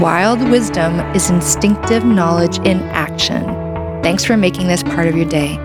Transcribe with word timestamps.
Wild 0.00 0.48
wisdom 0.48 1.00
is 1.12 1.28
instinctive 1.28 2.04
knowledge 2.04 2.58
in 2.58 2.82
action. 2.90 3.42
Thanks 4.00 4.24
for 4.24 4.36
making 4.36 4.68
this 4.68 4.84
part 4.84 5.08
of 5.08 5.16
your 5.16 5.28
day. 5.28 5.56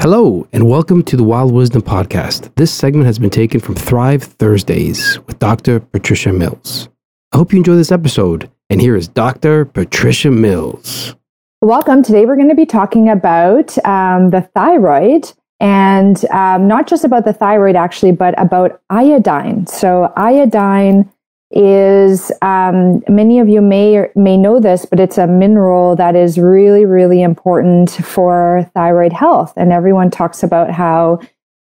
Hello, 0.00 0.48
and 0.52 0.68
welcome 0.68 1.04
to 1.04 1.16
the 1.16 1.22
Wild 1.22 1.52
Wisdom 1.52 1.82
Podcast. 1.82 2.52
This 2.56 2.72
segment 2.72 3.06
has 3.06 3.20
been 3.20 3.30
taken 3.30 3.60
from 3.60 3.76
Thrive 3.76 4.24
Thursdays 4.24 5.20
with 5.28 5.38
Dr. 5.38 5.78
Patricia 5.78 6.32
Mills. 6.32 6.88
I 7.30 7.36
hope 7.36 7.52
you 7.52 7.58
enjoy 7.58 7.76
this 7.76 7.92
episode. 7.92 8.50
And 8.68 8.80
here 8.80 8.96
is 8.96 9.06
Dr. 9.06 9.66
Patricia 9.66 10.32
Mills. 10.32 11.14
Welcome. 11.60 12.02
Today 12.02 12.26
we're 12.26 12.34
going 12.34 12.48
to 12.48 12.56
be 12.56 12.66
talking 12.66 13.08
about 13.08 13.78
um, 13.86 14.30
the 14.30 14.40
thyroid 14.56 15.32
and 15.60 16.24
um, 16.30 16.66
not 16.66 16.86
just 16.86 17.04
about 17.04 17.24
the 17.24 17.32
thyroid 17.32 17.76
actually, 17.76 18.12
but 18.12 18.34
about 18.40 18.80
iodine. 18.88 19.66
So 19.66 20.12
iodine 20.16 21.10
is 21.52 22.32
um, 22.42 23.02
many 23.08 23.40
of 23.40 23.48
you 23.48 23.60
may 23.60 24.08
may 24.14 24.36
know 24.36 24.60
this, 24.60 24.86
but 24.86 24.98
it's 24.98 25.18
a 25.18 25.26
mineral 25.26 25.96
that 25.96 26.16
is 26.16 26.38
really 26.38 26.84
really 26.84 27.22
important 27.22 27.90
for 27.90 28.70
thyroid 28.74 29.12
health, 29.12 29.52
and 29.56 29.72
everyone 29.72 30.10
talks 30.10 30.42
about 30.42 30.70
how 30.70 31.20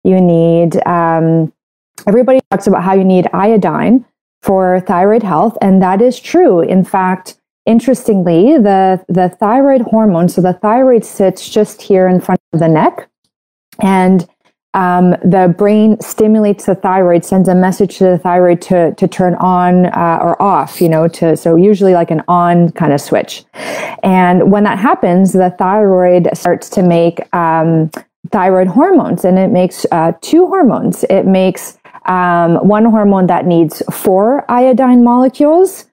you 0.03 0.21
need. 0.21 0.85
Um, 0.85 1.51
everybody 2.07 2.41
talks 2.51 2.67
about 2.67 2.83
how 2.83 2.93
you 2.93 3.03
need 3.03 3.27
iodine 3.33 4.05
for 4.43 4.81
thyroid 4.81 5.23
health, 5.23 5.57
and 5.61 5.81
that 5.81 6.01
is 6.01 6.19
true. 6.19 6.59
In 6.61 6.83
fact, 6.83 7.39
interestingly, 7.65 8.57
the 8.57 9.03
the 9.07 9.29
thyroid 9.29 9.81
hormone, 9.81 10.29
so 10.29 10.41
the 10.41 10.53
thyroid 10.53 11.05
sits 11.05 11.49
just 11.49 11.81
here 11.81 12.07
in 12.07 12.19
front 12.19 12.41
of 12.53 12.59
the 12.59 12.67
neck 12.67 13.09
and 13.81 14.27
um, 14.75 15.11
the 15.23 15.53
brain 15.58 15.99
stimulates 15.99 16.67
the 16.67 16.75
thyroid, 16.75 17.25
sends 17.25 17.49
a 17.49 17.55
message 17.55 17.97
to 17.97 18.03
the 18.03 18.17
thyroid 18.19 18.61
to 18.63 18.94
to 18.94 19.08
turn 19.08 19.36
on 19.36 19.88
uh, 19.88 20.19
or 20.21 20.39
off. 20.41 20.80
You 20.80 20.89
know, 20.89 21.08
to 21.08 21.36
so 21.36 21.55
usually 21.55 21.94
like 21.94 22.11
an 22.11 22.21
on 22.27 22.71
kind 22.73 22.94
of 22.94 23.02
switch. 23.02 23.44
And 24.03 24.52
when 24.52 24.63
that 24.66 24.77
happens, 24.77 25.33
the 25.33 25.49
thyroid 25.58 26.30
starts 26.33 26.69
to 26.71 26.83
make 26.83 27.21
um, 27.33 27.89
thyroid 28.31 28.67
hormones, 28.67 29.25
and 29.25 29.39
it 29.39 29.49
makes 29.49 29.88
uh, 29.91 30.14
two 30.21 30.45
hormones. 30.45 31.03
It 31.09 31.25
makes 31.25 31.80
um, 32.05 32.55
one 32.67 32.86
hormone 32.86 33.27
that 33.27 33.45
needs 33.45 33.81
four 33.91 34.49
iodine 34.52 35.03
molecules, 35.03 35.86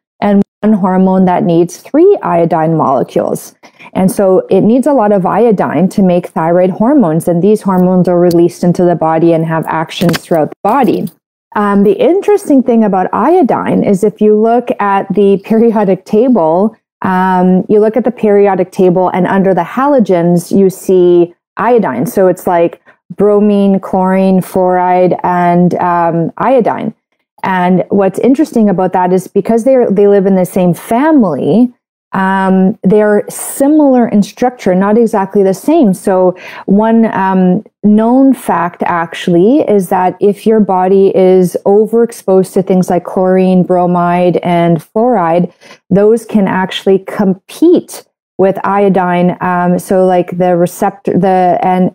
one 0.67 0.78
hormone 0.81 1.25
that 1.27 1.45
needs 1.45 1.78
three 1.78 2.19
iodine 2.22 2.77
molecules. 2.77 3.55
And 3.92 4.11
so 4.11 4.47
it 4.50 4.62
needs 4.62 4.86
a 4.86 4.92
lot 4.92 5.12
of 5.12 5.25
iodine 5.25 5.89
to 5.91 6.03
make 6.03 6.28
thyroid 6.28 6.70
hormones. 6.70 7.28
And 7.28 7.42
these 7.42 7.62
hormones 7.62 8.09
are 8.09 8.19
released 8.19 8.64
into 8.64 8.84
the 8.84 8.97
body 8.97 9.33
and 9.33 9.47
have 9.47 9.64
actions 9.67 10.19
throughout 10.19 10.50
the 10.50 10.56
body. 10.62 11.09
Um, 11.55 11.84
the 11.84 11.92
interesting 11.92 12.62
thing 12.62 12.84
about 12.84 13.09
iodine 13.12 13.84
is 13.84 14.05
if 14.05 14.20
you 14.20 14.39
look 14.39 14.69
at 14.81 15.06
the 15.14 15.39
periodic 15.44 16.04
table, 16.04 16.77
um, 17.03 17.65
you 17.69 17.78
look 17.81 17.97
at 17.97 18.04
the 18.04 18.10
periodic 18.10 18.72
table, 18.72 19.09
and 19.10 19.27
under 19.27 19.54
the 19.54 19.62
halogens, 19.62 20.56
you 20.56 20.69
see 20.69 21.34
iodine. 21.56 22.06
So 22.06 22.27
it's 22.27 22.47
like 22.47 22.83
bromine, 23.15 23.81
chlorine, 23.81 24.41
fluoride, 24.41 25.19
and 25.22 25.75
um, 25.77 26.33
iodine. 26.37 26.94
And 27.42 27.84
what's 27.91 28.19
interesting 28.19 28.69
about 28.69 28.92
that 28.92 29.12
is 29.12 29.28
because 29.28 29.64
they 29.64 29.76
they 29.91 30.08
live 30.08 30.26
in 30.26 30.34
the 30.34 30.47
same 30.47 30.74
family, 30.74 31.72
um, 32.16 32.78
they're 32.82 33.24
similar 33.28 34.08
in 34.08 34.22
structure, 34.22 34.74
not 34.74 34.97
exactly 34.97 35.42
the 35.42 35.52
same. 35.52 35.92
So, 35.92 36.34
one 36.64 37.06
um, 37.14 37.64
known 37.82 38.32
fact 38.32 38.82
actually 38.84 39.60
is 39.60 39.91
that 39.91 40.16
if 40.19 40.47
your 40.47 40.60
body 40.60 41.14
is 41.14 41.56
overexposed 41.66 42.54
to 42.54 42.62
things 42.62 42.88
like 42.88 43.04
chlorine, 43.04 43.64
bromide, 43.64 44.38
and 44.38 44.78
fluoride, 44.78 45.53
those 45.91 46.24
can 46.24 46.48
actually 46.48 47.00
compete 47.00 48.04
with 48.38 48.58
iodine. 48.64 49.36
Um, 49.42 49.78
so, 49.78 50.06
like 50.06 50.38
the 50.38 50.56
receptor, 50.56 51.18
the 51.18 51.58
and 51.60 51.94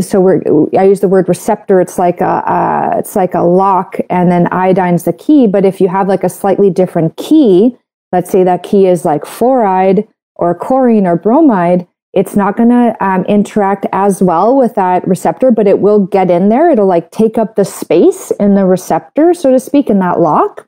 so 0.00 0.20
we're 0.20 0.42
I 0.78 0.84
use 0.84 1.00
the 1.00 1.08
word 1.08 1.28
receptor. 1.28 1.80
It's 1.80 1.98
like 1.98 2.20
a 2.20 2.94
it's 2.98 3.16
like 3.16 3.34
a 3.34 3.42
lock, 3.42 3.98
and 4.10 4.30
then 4.30 4.46
iodine's 4.52 5.04
the 5.04 5.12
key. 5.12 5.46
But 5.46 5.64
if 5.64 5.80
you 5.80 5.88
have 5.88 6.08
like 6.08 6.24
a 6.24 6.28
slightly 6.28 6.70
different 6.70 7.16
key 7.16 7.76
let's 8.12 8.30
say 8.30 8.44
that 8.44 8.62
key 8.62 8.86
is 8.86 9.04
like 9.04 9.22
fluoride 9.22 10.06
or 10.36 10.54
chlorine 10.54 11.06
or 11.06 11.16
bromide, 11.16 11.86
it's 12.12 12.34
not 12.34 12.56
going 12.56 12.70
to 12.70 12.96
um, 13.04 13.24
interact 13.26 13.84
as 13.92 14.22
well 14.22 14.56
with 14.56 14.74
that 14.74 15.06
receptor, 15.06 15.50
but 15.50 15.66
it 15.66 15.80
will 15.80 16.06
get 16.06 16.30
in 16.30 16.48
there. 16.48 16.70
It'll 16.70 16.86
like 16.86 17.10
take 17.10 17.36
up 17.36 17.56
the 17.56 17.64
space 17.64 18.30
in 18.40 18.54
the 18.54 18.64
receptor, 18.64 19.34
so 19.34 19.50
to 19.50 19.60
speak, 19.60 19.90
in 19.90 19.98
that 19.98 20.18
lock, 20.18 20.66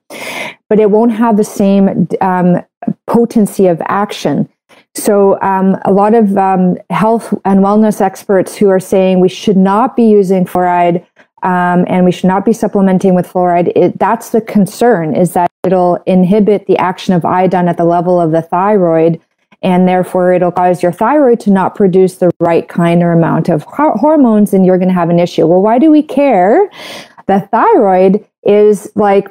but 0.68 0.78
it 0.78 0.90
won't 0.90 1.12
have 1.12 1.38
the 1.38 1.44
same 1.44 2.06
um, 2.20 2.62
potency 3.06 3.66
of 3.66 3.80
action. 3.86 4.48
So, 4.98 5.40
um, 5.42 5.76
a 5.84 5.92
lot 5.92 6.14
of 6.14 6.36
um, 6.36 6.76
health 6.90 7.32
and 7.44 7.60
wellness 7.60 8.00
experts 8.00 8.56
who 8.56 8.68
are 8.68 8.80
saying 8.80 9.20
we 9.20 9.28
should 9.28 9.56
not 9.56 9.94
be 9.94 10.04
using 10.04 10.44
fluoride 10.44 11.06
um, 11.42 11.84
and 11.88 12.04
we 12.04 12.12
should 12.12 12.26
not 12.26 12.44
be 12.44 12.52
supplementing 12.52 13.14
with 13.14 13.30
fluoride. 13.30 13.72
It, 13.76 13.98
that's 13.98 14.30
the 14.30 14.40
concern 14.40 15.14
is 15.14 15.34
that 15.34 15.50
it'll 15.64 15.96
inhibit 16.06 16.66
the 16.66 16.76
action 16.78 17.14
of 17.14 17.24
iodine 17.24 17.68
at 17.68 17.76
the 17.76 17.84
level 17.84 18.20
of 18.20 18.32
the 18.32 18.42
thyroid, 18.42 19.20
and 19.62 19.86
therefore 19.86 20.32
it'll 20.32 20.50
cause 20.50 20.82
your 20.82 20.92
thyroid 20.92 21.40
to 21.40 21.50
not 21.50 21.74
produce 21.74 22.16
the 22.16 22.30
right 22.40 22.68
kind 22.68 23.02
or 23.02 23.12
amount 23.12 23.48
of 23.48 23.62
hormones, 23.64 24.52
and 24.52 24.66
you're 24.66 24.78
going 24.78 24.88
to 24.88 24.94
have 24.94 25.10
an 25.10 25.20
issue. 25.20 25.46
Well, 25.46 25.62
why 25.62 25.78
do 25.78 25.90
we 25.90 26.02
care? 26.02 26.68
The 27.26 27.46
thyroid 27.52 28.26
is 28.42 28.90
like 28.96 29.28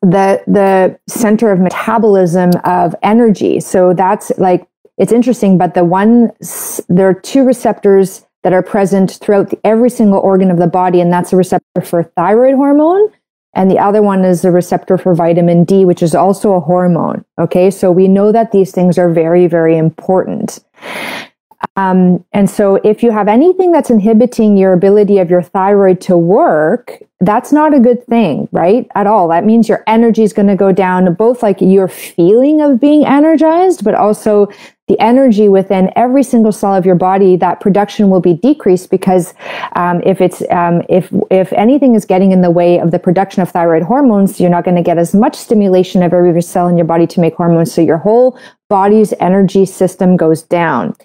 the 0.00 0.42
the 0.46 0.98
center 1.06 1.50
of 1.50 1.60
metabolism 1.60 2.50
of 2.64 2.94
energy. 3.02 3.60
So 3.60 3.92
that's 3.92 4.30
like 4.38 4.66
it's 4.98 5.12
interesting, 5.12 5.58
but 5.58 5.74
the 5.74 5.84
one 5.84 6.30
there 6.88 7.08
are 7.08 7.14
two 7.14 7.44
receptors 7.44 8.26
that 8.42 8.52
are 8.52 8.62
present 8.62 9.18
throughout 9.20 9.52
every 9.64 9.90
single 9.90 10.20
organ 10.20 10.50
of 10.50 10.58
the 10.58 10.66
body, 10.66 11.00
and 11.00 11.12
that's 11.12 11.32
a 11.32 11.36
receptor 11.36 11.80
for 11.80 12.04
thyroid 12.04 12.54
hormone. 12.54 13.10
And 13.54 13.70
the 13.70 13.78
other 13.78 14.02
one 14.02 14.24
is 14.24 14.42
the 14.42 14.50
receptor 14.50 14.98
for 14.98 15.14
vitamin 15.14 15.64
D, 15.64 15.86
which 15.86 16.02
is 16.02 16.14
also 16.14 16.52
a 16.52 16.60
hormone. 16.60 17.24
Okay, 17.38 17.70
so 17.70 17.90
we 17.90 18.06
know 18.06 18.30
that 18.30 18.52
these 18.52 18.70
things 18.70 18.98
are 18.98 19.10
very, 19.10 19.46
very 19.46 19.78
important. 19.78 20.60
Um, 21.74 22.24
and 22.32 22.48
so, 22.48 22.76
if 22.76 23.02
you 23.02 23.10
have 23.10 23.28
anything 23.28 23.72
that's 23.72 23.90
inhibiting 23.90 24.56
your 24.56 24.72
ability 24.72 25.18
of 25.18 25.30
your 25.30 25.42
thyroid 25.42 26.00
to 26.02 26.16
work, 26.16 27.02
that's 27.20 27.52
not 27.52 27.74
a 27.74 27.80
good 27.80 28.06
thing, 28.06 28.48
right? 28.52 28.86
At 28.94 29.06
all. 29.06 29.28
That 29.28 29.44
means 29.44 29.68
your 29.68 29.82
energy 29.86 30.22
is 30.22 30.32
going 30.32 30.48
to 30.48 30.56
go 30.56 30.70
down, 30.70 31.12
both 31.14 31.42
like 31.42 31.60
your 31.60 31.88
feeling 31.88 32.60
of 32.60 32.78
being 32.78 33.04
energized, 33.04 33.84
but 33.84 33.94
also 33.94 34.48
the 34.88 34.98
energy 35.00 35.48
within 35.48 35.90
every 35.96 36.22
single 36.22 36.52
cell 36.52 36.74
of 36.74 36.86
your 36.86 36.94
body, 36.94 37.34
that 37.36 37.60
production 37.60 38.08
will 38.08 38.20
be 38.20 38.34
decreased 38.34 38.88
because 38.88 39.34
um, 39.74 40.00
if 40.04 40.20
it's 40.20 40.42
um, 40.50 40.82
if 40.88 41.12
if 41.30 41.52
anything 41.54 41.94
is 41.96 42.04
getting 42.04 42.30
in 42.30 42.40
the 42.40 42.50
way 42.50 42.78
of 42.78 42.92
the 42.92 42.98
production 42.98 43.42
of 43.42 43.50
thyroid 43.50 43.82
hormones, 43.82 44.40
you're 44.40 44.50
not 44.50 44.64
going 44.64 44.76
to 44.76 44.82
get 44.82 44.96
as 44.96 45.14
much 45.14 45.34
stimulation 45.34 46.02
of 46.02 46.12
every 46.12 46.40
cell 46.40 46.68
in 46.68 46.76
your 46.76 46.86
body 46.86 47.06
to 47.06 47.20
make 47.20 47.34
hormones. 47.34 47.72
So 47.72 47.80
your 47.80 47.98
whole 47.98 48.38
body's 48.68 49.12
energy 49.20 49.64
system 49.64 50.16
goes 50.16 50.42
down. 50.42 50.96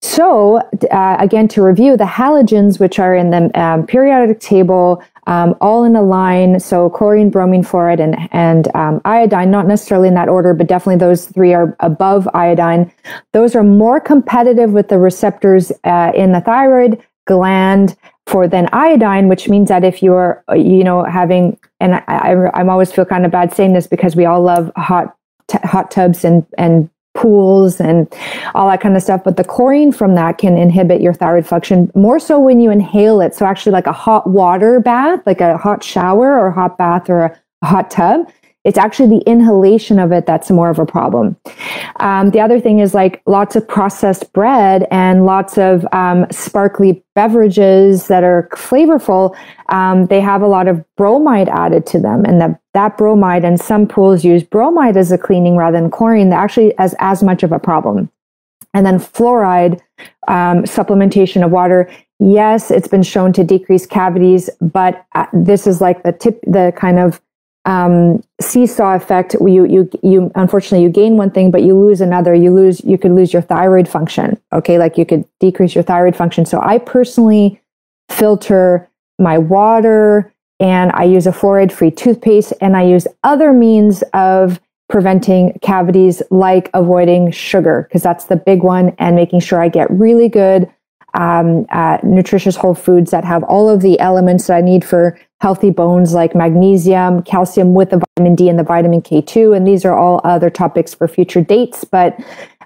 So 0.00 0.58
uh, 0.90 1.16
again, 1.18 1.48
to 1.48 1.62
review 1.62 1.96
the 1.96 2.04
halogens, 2.04 2.80
which 2.80 2.98
are 2.98 3.14
in 3.14 3.30
the 3.30 3.60
um, 3.60 3.86
periodic 3.86 4.40
table, 4.40 5.02
um, 5.28 5.54
all 5.60 5.84
in 5.84 5.94
a 5.94 6.02
line. 6.02 6.58
So 6.58 6.88
chlorine, 6.88 7.30
bromine, 7.30 7.62
fluoride, 7.62 8.00
and, 8.00 8.16
and 8.32 8.74
um, 8.74 9.00
iodine, 9.04 9.50
not 9.50 9.66
necessarily 9.66 10.08
in 10.08 10.14
that 10.14 10.28
order, 10.28 10.54
but 10.54 10.66
definitely 10.66 10.96
those 10.96 11.26
three 11.26 11.52
are 11.54 11.76
above 11.80 12.26
iodine. 12.34 12.90
Those 13.32 13.54
are 13.54 13.62
more 13.62 14.00
competitive 14.00 14.72
with 14.72 14.88
the 14.88 14.98
receptors 14.98 15.70
uh, 15.84 16.12
in 16.14 16.32
the 16.32 16.40
thyroid 16.40 17.04
gland 17.26 17.94
for 18.26 18.48
than 18.48 18.68
iodine, 18.72 19.28
which 19.28 19.48
means 19.48 19.68
that 19.68 19.84
if 19.84 20.02
you're, 20.02 20.42
you 20.54 20.82
know, 20.82 21.04
having, 21.04 21.58
and 21.78 21.96
I, 21.96 22.02
I, 22.08 22.58
I'm 22.58 22.70
always 22.70 22.90
feel 22.90 23.04
kind 23.04 23.26
of 23.26 23.30
bad 23.30 23.54
saying 23.54 23.74
this 23.74 23.86
because 23.86 24.16
we 24.16 24.24
all 24.24 24.42
love 24.42 24.72
hot, 24.76 25.14
t- 25.48 25.58
hot 25.62 25.90
tubs 25.90 26.24
and, 26.24 26.46
and 26.56 26.88
pools 27.18 27.80
and 27.80 28.06
all 28.54 28.68
that 28.68 28.80
kind 28.80 28.96
of 28.96 29.02
stuff. 29.02 29.24
But 29.24 29.36
the 29.36 29.44
chlorine 29.44 29.90
from 29.90 30.14
that 30.14 30.38
can 30.38 30.56
inhibit 30.56 31.00
your 31.00 31.12
thyroid 31.12 31.46
function 31.46 31.90
more 31.94 32.20
so 32.20 32.38
when 32.38 32.60
you 32.60 32.70
inhale 32.70 33.20
it. 33.20 33.34
So 33.34 33.44
actually 33.44 33.72
like 33.72 33.88
a 33.88 33.92
hot 33.92 34.28
water 34.28 34.78
bath, 34.78 35.20
like 35.26 35.40
a 35.40 35.58
hot 35.58 35.82
shower 35.82 36.38
or 36.38 36.50
hot 36.52 36.78
bath 36.78 37.10
or 37.10 37.24
a 37.24 37.66
hot 37.66 37.90
tub. 37.90 38.30
It's 38.68 38.76
actually 38.76 39.18
the 39.18 39.24
inhalation 39.24 39.98
of 39.98 40.12
it 40.12 40.26
that's 40.26 40.50
more 40.50 40.68
of 40.68 40.78
a 40.78 40.84
problem. 40.84 41.36
Um, 42.00 42.32
the 42.32 42.40
other 42.40 42.60
thing 42.60 42.80
is 42.80 42.92
like 42.92 43.22
lots 43.24 43.56
of 43.56 43.66
processed 43.66 44.30
bread 44.34 44.86
and 44.90 45.24
lots 45.24 45.56
of 45.56 45.86
um, 45.90 46.26
sparkly 46.30 47.02
beverages 47.14 48.08
that 48.08 48.24
are 48.24 48.46
flavorful. 48.52 49.34
Um, 49.70 50.04
they 50.08 50.20
have 50.20 50.42
a 50.42 50.46
lot 50.46 50.68
of 50.68 50.84
bromide 50.96 51.48
added 51.48 51.86
to 51.86 51.98
them, 51.98 52.26
and 52.26 52.42
that 52.42 52.60
that 52.74 52.98
bromide 52.98 53.42
and 53.42 53.58
some 53.58 53.88
pools 53.88 54.22
use 54.22 54.42
bromide 54.42 54.98
as 54.98 55.10
a 55.10 55.16
cleaning 55.16 55.56
rather 55.56 55.80
than 55.80 55.90
chlorine. 55.90 56.28
That 56.28 56.40
actually 56.40 56.76
as 56.76 56.94
as 56.98 57.22
much 57.22 57.42
of 57.42 57.52
a 57.52 57.58
problem. 57.58 58.10
And 58.74 58.84
then 58.84 58.98
fluoride 58.98 59.80
um, 60.28 60.64
supplementation 60.64 61.42
of 61.42 61.50
water 61.50 61.90
yes, 62.20 62.70
it's 62.70 62.88
been 62.88 63.02
shown 63.02 63.32
to 63.32 63.44
decrease 63.44 63.86
cavities, 63.86 64.50
but 64.60 65.06
uh, 65.14 65.26
this 65.32 65.66
is 65.66 65.80
like 65.80 66.02
the 66.02 66.12
tip, 66.12 66.40
the 66.46 66.72
kind 66.76 66.98
of 66.98 67.20
um, 67.64 68.22
seesaw 68.40 68.94
effect. 68.94 69.34
You, 69.40 69.64
you, 69.64 69.90
you, 70.02 70.30
unfortunately, 70.34 70.82
you 70.82 70.90
gain 70.90 71.16
one 71.16 71.30
thing, 71.30 71.50
but 71.50 71.62
you 71.62 71.78
lose 71.78 72.00
another. 72.00 72.34
You 72.34 72.54
lose, 72.54 72.82
you 72.84 72.98
could 72.98 73.12
lose 73.12 73.32
your 73.32 73.42
thyroid 73.42 73.88
function. 73.88 74.40
Okay. 74.52 74.78
Like 74.78 74.96
you 74.96 75.04
could 75.04 75.24
decrease 75.40 75.74
your 75.74 75.84
thyroid 75.84 76.16
function. 76.16 76.46
So 76.46 76.60
I 76.62 76.78
personally 76.78 77.60
filter 78.08 78.88
my 79.18 79.38
water 79.38 80.32
and 80.60 80.90
I 80.92 81.04
use 81.04 81.26
a 81.26 81.32
fluoride 81.32 81.72
free 81.72 81.90
toothpaste 81.90 82.52
and 82.60 82.76
I 82.76 82.84
use 82.84 83.06
other 83.22 83.52
means 83.52 84.02
of 84.14 84.60
preventing 84.88 85.58
cavities 85.60 86.22
like 86.30 86.70
avoiding 86.72 87.30
sugar 87.30 87.86
because 87.88 88.02
that's 88.02 88.24
the 88.24 88.36
big 88.36 88.62
one 88.62 88.94
and 88.98 89.14
making 89.14 89.40
sure 89.40 89.60
I 89.60 89.68
get 89.68 89.90
really 89.90 90.28
good 90.28 90.70
um, 91.14 91.66
uh, 91.70 91.98
nutritious 92.02 92.56
whole 92.56 92.74
foods 92.74 93.10
that 93.10 93.24
have 93.24 93.42
all 93.44 93.68
of 93.68 93.82
the 93.82 93.98
elements 94.00 94.46
that 94.46 94.56
I 94.56 94.60
need 94.60 94.84
for 94.84 95.18
healthy 95.40 95.70
bones, 95.70 96.14
like 96.14 96.34
magnesium, 96.34 97.22
calcium 97.22 97.74
with 97.74 97.90
the 97.90 98.02
vitamin 98.16 98.34
D 98.34 98.48
and 98.48 98.58
the 98.58 98.64
vitamin 98.64 99.02
K2. 99.02 99.56
And 99.56 99.66
these 99.66 99.84
are 99.84 99.96
all 99.96 100.20
other 100.24 100.50
topics 100.50 100.94
for 100.94 101.06
future 101.06 101.42
dates. 101.42 101.84
But 101.84 102.18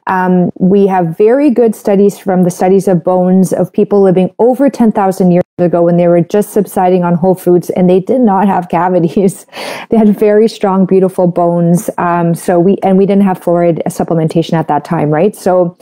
um, 0.06 0.50
we 0.58 0.86
have 0.88 1.16
very 1.16 1.50
good 1.50 1.74
studies 1.76 2.18
from 2.18 2.42
the 2.42 2.50
studies 2.50 2.88
of 2.88 3.04
bones 3.04 3.52
of 3.52 3.72
people 3.72 4.02
living 4.02 4.34
over 4.38 4.68
10,000 4.68 5.30
years 5.30 5.44
ago 5.58 5.82
when 5.82 5.96
they 5.96 6.08
were 6.08 6.20
just 6.20 6.50
subsiding 6.50 7.04
on 7.04 7.14
whole 7.14 7.34
foods 7.34 7.70
and 7.70 7.88
they 7.88 8.00
did 8.00 8.20
not 8.20 8.48
have 8.48 8.68
cavities. 8.68 9.46
they 9.90 9.96
had 9.96 10.18
very 10.18 10.48
strong, 10.48 10.86
beautiful 10.86 11.28
bones. 11.28 11.88
Um, 11.98 12.34
so 12.34 12.58
we, 12.58 12.78
and 12.82 12.98
we 12.98 13.06
didn't 13.06 13.24
have 13.24 13.38
fluoride 13.40 13.82
supplementation 13.84 14.54
at 14.54 14.66
that 14.68 14.84
time, 14.84 15.10
right? 15.10 15.36
So 15.36 15.76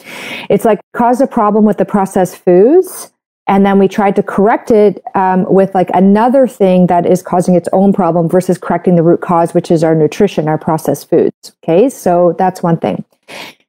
it's 0.51 0.65
like 0.65 0.81
caused 0.93 1.23
a 1.23 1.27
problem 1.27 1.65
with 1.65 1.79
the 1.79 1.85
processed 1.87 2.37
foods. 2.37 3.13
And 3.47 3.67
then 3.67 3.79
we 3.79 3.89
tried 3.89 4.15
to 4.17 4.23
correct 4.23 4.71
it 4.71 5.03
um, 5.15 5.45
with 5.53 5.75
like 5.75 5.91
another 5.93 6.47
thing 6.47 6.87
that 6.87 7.05
is 7.05 7.21
causing 7.23 7.57
its 7.57 7.69
own 7.73 7.93
problem 7.93 8.29
versus 8.29 8.59
correcting 8.59 8.95
the 8.95 9.03
root 9.03 9.23
cause, 9.23 9.55
which 9.55 9.71
is 9.71 9.83
our 9.83 9.95
nutrition, 9.95 10.47
our 10.47 10.59
processed 10.59 11.11
foods. 11.11 11.53
Okay. 11.65 11.89
So 11.89 12.37
that's 12.39 12.63
one 12.63 12.77
thing. 12.77 13.05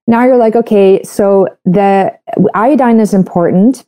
Now 0.07 0.25
you're 0.25 0.37
like, 0.37 0.55
okay, 0.55 1.01
so 1.03 1.47
the 1.63 2.13
iodine 2.53 2.99
is 2.99 3.13
important 3.13 3.85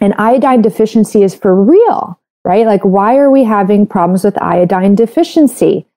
and 0.00 0.14
iodine 0.14 0.62
deficiency 0.62 1.22
is 1.22 1.34
for 1.34 1.60
real, 1.60 2.20
right? 2.44 2.64
Like, 2.64 2.84
why 2.84 3.16
are 3.16 3.30
we 3.30 3.44
having 3.44 3.86
problems 3.86 4.24
with 4.24 4.40
iodine 4.40 4.94
deficiency? 4.94 5.87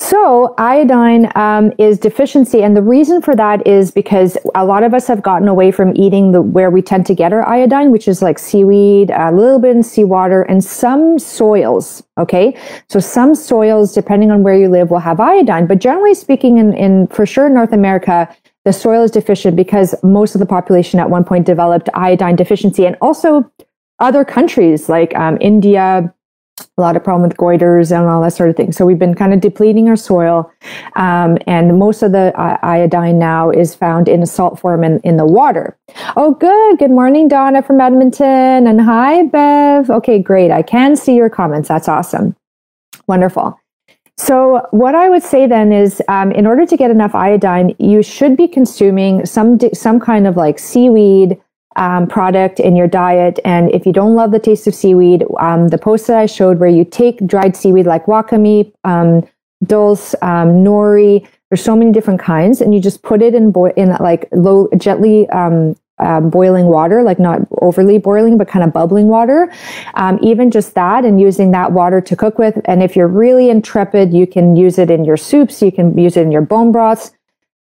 So, 0.00 0.54
iodine 0.58 1.30
um, 1.34 1.72
is 1.76 1.98
deficiency, 1.98 2.62
and 2.62 2.76
the 2.76 2.82
reason 2.82 3.20
for 3.20 3.34
that 3.34 3.66
is 3.66 3.90
because 3.90 4.38
a 4.54 4.64
lot 4.64 4.84
of 4.84 4.94
us 4.94 5.08
have 5.08 5.22
gotten 5.22 5.48
away 5.48 5.72
from 5.72 5.92
eating 5.96 6.30
the 6.30 6.40
where 6.40 6.70
we 6.70 6.82
tend 6.82 7.04
to 7.06 7.14
get 7.16 7.32
our 7.32 7.46
iodine, 7.46 7.90
which 7.90 8.06
is 8.06 8.22
like 8.22 8.38
seaweed, 8.38 9.10
a 9.10 9.32
little 9.32 9.58
bit 9.58 9.74
in 9.74 9.82
seawater, 9.82 10.42
and 10.42 10.62
some 10.62 11.18
soils. 11.18 12.02
Okay, 12.16 12.56
so 12.88 13.00
some 13.00 13.34
soils, 13.34 13.92
depending 13.92 14.30
on 14.30 14.44
where 14.44 14.56
you 14.56 14.68
live, 14.68 14.92
will 14.92 15.00
have 15.00 15.18
iodine, 15.18 15.66
but 15.66 15.80
generally 15.80 16.14
speaking, 16.14 16.58
in, 16.58 16.72
in 16.74 17.08
for 17.08 17.26
sure 17.26 17.48
North 17.48 17.72
America, 17.72 18.34
the 18.64 18.72
soil 18.72 19.02
is 19.02 19.10
deficient 19.10 19.56
because 19.56 19.96
most 20.04 20.34
of 20.34 20.38
the 20.38 20.46
population 20.46 21.00
at 21.00 21.10
one 21.10 21.24
point 21.24 21.44
developed 21.44 21.88
iodine 21.94 22.36
deficiency, 22.36 22.86
and 22.86 22.96
also 23.02 23.50
other 23.98 24.24
countries 24.24 24.88
like 24.88 25.12
um, 25.16 25.36
India, 25.40 26.14
a 26.78 26.80
lot 26.80 26.96
of 26.96 27.04
problem 27.04 27.28
with 27.28 27.36
goiters 27.36 27.90
and 27.90 28.08
all 28.08 28.22
that 28.22 28.32
sort 28.32 28.48
of 28.48 28.56
thing. 28.56 28.72
So 28.72 28.86
we've 28.86 28.98
been 28.98 29.14
kind 29.14 29.34
of 29.34 29.40
depleting 29.40 29.88
our 29.88 29.96
soil, 29.96 30.50
um, 30.96 31.38
and 31.46 31.78
most 31.78 32.02
of 32.02 32.12
the 32.12 32.32
uh, 32.40 32.58
iodine 32.62 33.18
now 33.18 33.50
is 33.50 33.74
found 33.74 34.08
in 34.08 34.22
a 34.22 34.26
salt 34.26 34.58
form 34.58 34.84
in, 34.84 35.00
in 35.00 35.16
the 35.16 35.26
water. 35.26 35.76
Oh, 36.16 36.34
good. 36.34 36.78
Good 36.78 36.90
morning, 36.90 37.28
Donna 37.28 37.62
from 37.62 37.80
Edmonton, 37.80 38.66
and 38.66 38.80
hi, 38.80 39.24
Bev. 39.24 39.90
Okay, 39.90 40.18
great. 40.18 40.50
I 40.50 40.62
can 40.62 40.96
see 40.96 41.14
your 41.14 41.28
comments. 41.28 41.68
That's 41.68 41.88
awesome. 41.88 42.36
Wonderful. 43.06 43.58
So, 44.18 44.66
what 44.72 44.96
I 44.96 45.08
would 45.08 45.22
say 45.22 45.46
then 45.46 45.72
is, 45.72 46.02
um, 46.08 46.32
in 46.32 46.44
order 46.44 46.66
to 46.66 46.76
get 46.76 46.90
enough 46.90 47.14
iodine, 47.14 47.76
you 47.78 48.02
should 48.02 48.36
be 48.36 48.48
consuming 48.48 49.24
some 49.24 49.58
some 49.72 50.00
kind 50.00 50.26
of 50.26 50.36
like 50.36 50.58
seaweed 50.58 51.38
um, 51.78 52.06
product 52.06 52.60
in 52.60 52.76
your 52.76 52.88
diet. 52.88 53.38
And 53.44 53.70
if 53.70 53.86
you 53.86 53.92
don't 53.92 54.14
love 54.14 54.32
the 54.32 54.38
taste 54.38 54.66
of 54.66 54.74
seaweed, 54.74 55.24
um, 55.38 55.68
the 55.68 55.78
post 55.78 56.08
that 56.08 56.18
I 56.18 56.26
showed 56.26 56.58
where 56.58 56.68
you 56.68 56.84
take 56.84 57.24
dried 57.26 57.56
seaweed 57.56 57.86
like 57.86 58.06
wakame, 58.06 58.70
um, 58.84 59.26
dulse, 59.64 60.14
um, 60.20 60.64
nori, 60.64 61.26
there's 61.50 61.62
so 61.62 61.74
many 61.74 61.92
different 61.92 62.20
kinds, 62.20 62.60
and 62.60 62.74
you 62.74 62.80
just 62.80 63.02
put 63.02 63.22
it 63.22 63.34
in 63.34 63.50
boil 63.50 63.72
in 63.76 63.96
like 64.00 64.28
low, 64.32 64.68
gently 64.76 65.28
um, 65.30 65.76
um, 65.98 66.30
boiling 66.30 66.66
water, 66.66 67.02
like 67.02 67.18
not 67.18 67.40
overly 67.62 67.98
boiling, 67.98 68.36
but 68.36 68.48
kind 68.48 68.64
of 68.64 68.72
bubbling 68.72 69.08
water. 69.08 69.50
Um, 69.94 70.18
even 70.22 70.50
just 70.50 70.74
that 70.74 71.04
and 71.04 71.20
using 71.20 71.50
that 71.52 71.72
water 71.72 72.00
to 72.00 72.16
cook 72.16 72.38
with. 72.38 72.60
And 72.66 72.82
if 72.82 72.94
you're 72.96 73.08
really 73.08 73.50
intrepid, 73.50 74.12
you 74.12 74.26
can 74.26 74.56
use 74.56 74.78
it 74.78 74.90
in 74.90 75.04
your 75.04 75.16
soups, 75.16 75.62
you 75.62 75.72
can 75.72 75.96
use 75.96 76.16
it 76.16 76.22
in 76.22 76.32
your 76.32 76.42
bone 76.42 76.70
broths. 76.70 77.12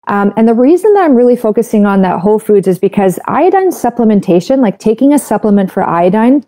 Um, 0.07 0.33
and 0.37 0.47
the 0.47 0.53
reason 0.53 0.93
that 0.93 1.03
I'm 1.03 1.15
really 1.15 1.35
focusing 1.35 1.85
on 1.85 2.01
that 2.01 2.19
whole 2.19 2.39
foods 2.39 2.67
is 2.67 2.79
because 2.79 3.19
iodine 3.27 3.69
supplementation, 3.69 4.59
like 4.59 4.79
taking 4.79 5.13
a 5.13 5.19
supplement 5.19 5.71
for 5.71 5.83
iodine, 5.83 6.43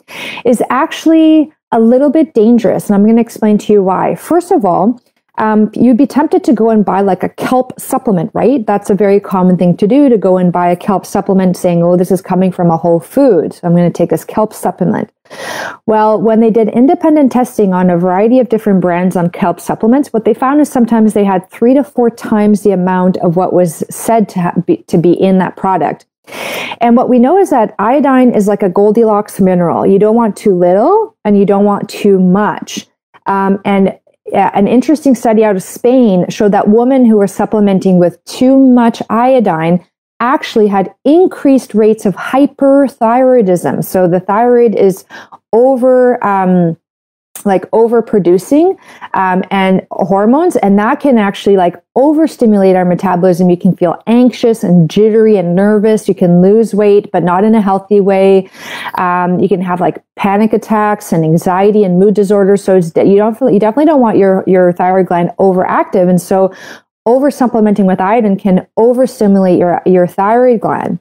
is 0.45 0.63
actually 0.69 1.51
a 1.71 1.79
little 1.79 2.09
bit 2.09 2.33
dangerous. 2.33 2.87
And 2.87 2.95
I'm 2.95 3.03
going 3.03 3.17
to 3.17 3.21
explain 3.21 3.57
to 3.59 3.73
you 3.73 3.83
why. 3.83 4.15
First 4.15 4.51
of 4.51 4.65
all, 4.65 4.99
um, 5.39 5.71
you'd 5.73 5.97
be 5.97 6.07
tempted 6.07 6.43
to 6.43 6.53
go 6.53 6.69
and 6.69 6.83
buy 6.83 7.01
like 7.01 7.23
a 7.23 7.29
kelp 7.29 7.79
supplement, 7.79 8.31
right? 8.33 8.65
That's 8.65 8.89
a 8.89 8.95
very 8.95 9.19
common 9.19 9.57
thing 9.57 9.77
to 9.77 9.87
do 9.87 10.09
to 10.09 10.17
go 10.17 10.37
and 10.37 10.51
buy 10.51 10.69
a 10.69 10.75
kelp 10.75 11.05
supplement 11.05 11.55
saying, 11.55 11.81
oh, 11.81 11.95
this 11.95 12.11
is 12.11 12.21
coming 12.21 12.51
from 12.51 12.69
a 12.69 12.77
whole 12.77 12.99
food. 12.99 13.53
So 13.53 13.61
I'm 13.63 13.75
going 13.75 13.89
to 13.91 13.97
take 13.97 14.09
this 14.09 14.25
kelp 14.25 14.53
supplement. 14.53 15.09
Well, 15.85 16.21
when 16.21 16.39
they 16.39 16.49
did 16.49 16.69
independent 16.69 17.31
testing 17.31 17.73
on 17.73 17.89
a 17.89 17.97
variety 17.97 18.39
of 18.39 18.49
different 18.49 18.81
brands 18.81 19.15
on 19.15 19.29
kelp 19.29 19.59
supplements, 19.59 20.09
what 20.09 20.25
they 20.25 20.33
found 20.33 20.61
is 20.61 20.69
sometimes 20.69 21.13
they 21.13 21.23
had 21.23 21.49
three 21.49 21.73
to 21.73 21.83
four 21.83 22.09
times 22.09 22.61
the 22.61 22.71
amount 22.71 23.17
of 23.17 23.35
what 23.35 23.53
was 23.53 23.83
said 23.89 24.29
to, 24.29 24.41
ha- 24.41 24.53
be, 24.65 24.77
to 24.87 24.97
be 24.97 25.13
in 25.13 25.37
that 25.39 25.55
product. 25.55 26.05
And 26.81 26.95
what 26.95 27.09
we 27.09 27.19
know 27.19 27.37
is 27.37 27.49
that 27.49 27.75
iodine 27.79 28.31
is 28.31 28.47
like 28.47 28.63
a 28.63 28.69
Goldilocks 28.69 29.39
mineral. 29.39 29.85
You 29.85 29.99
don't 29.99 30.15
want 30.15 30.37
too 30.37 30.55
little 30.55 31.15
and 31.25 31.37
you 31.37 31.45
don't 31.45 31.65
want 31.65 31.89
too 31.89 32.19
much. 32.19 32.87
Um, 33.25 33.59
and 33.65 33.97
an 34.33 34.67
interesting 34.67 35.15
study 35.15 35.43
out 35.43 35.55
of 35.55 35.63
Spain 35.63 36.25
showed 36.29 36.51
that 36.51 36.67
women 36.67 37.05
who 37.05 37.17
were 37.17 37.27
supplementing 37.27 37.99
with 37.99 38.23
too 38.25 38.57
much 38.57 39.01
iodine 39.09 39.83
actually 40.19 40.67
had 40.67 40.93
increased 41.05 41.73
rates 41.73 42.05
of 42.05 42.15
hyperthyroidism. 42.15 43.83
So 43.83 44.07
the 44.07 44.19
thyroid 44.19 44.75
is 44.75 45.05
over 45.53 46.23
um, 46.23 46.77
like 47.45 47.69
overproducing 47.71 48.77
um, 49.13 49.43
and 49.51 49.85
hormones 49.91 50.55
and 50.57 50.77
that 50.77 50.99
can 50.99 51.17
actually 51.17 51.55
like 51.55 51.81
overstimulate 51.95 52.75
our 52.75 52.85
metabolism. 52.85 53.49
You 53.49 53.57
can 53.57 53.75
feel 53.75 54.01
anxious 54.07 54.63
and 54.63 54.89
jittery 54.89 55.37
and 55.37 55.55
nervous. 55.55 56.07
You 56.07 56.15
can 56.15 56.41
lose 56.41 56.73
weight 56.73 57.11
but 57.11 57.23
not 57.23 57.43
in 57.43 57.55
a 57.55 57.61
healthy 57.61 57.99
way. 57.99 58.49
Um, 58.95 59.39
you 59.39 59.47
can 59.47 59.61
have 59.61 59.79
like 59.79 60.03
panic 60.15 60.53
attacks 60.53 61.11
and 61.11 61.23
anxiety 61.23 61.83
and 61.83 61.99
mood 61.99 62.13
disorders. 62.13 62.63
So 62.63 62.75
you 62.75 63.15
don't 63.15 63.39
you 63.53 63.59
definitely 63.59 63.85
don't 63.85 64.01
want 64.01 64.17
your 64.17 64.43
your 64.47 64.73
thyroid 64.73 65.07
gland 65.07 65.31
overactive. 65.39 66.09
And 66.09 66.21
so 66.21 66.53
over 67.05 67.31
supplementing 67.31 67.85
with 67.85 67.99
iodine 67.99 68.37
can 68.37 68.67
overstimulate 68.77 69.59
your 69.59 69.81
your 69.85 70.07
thyroid 70.07 70.59
gland 70.59 70.99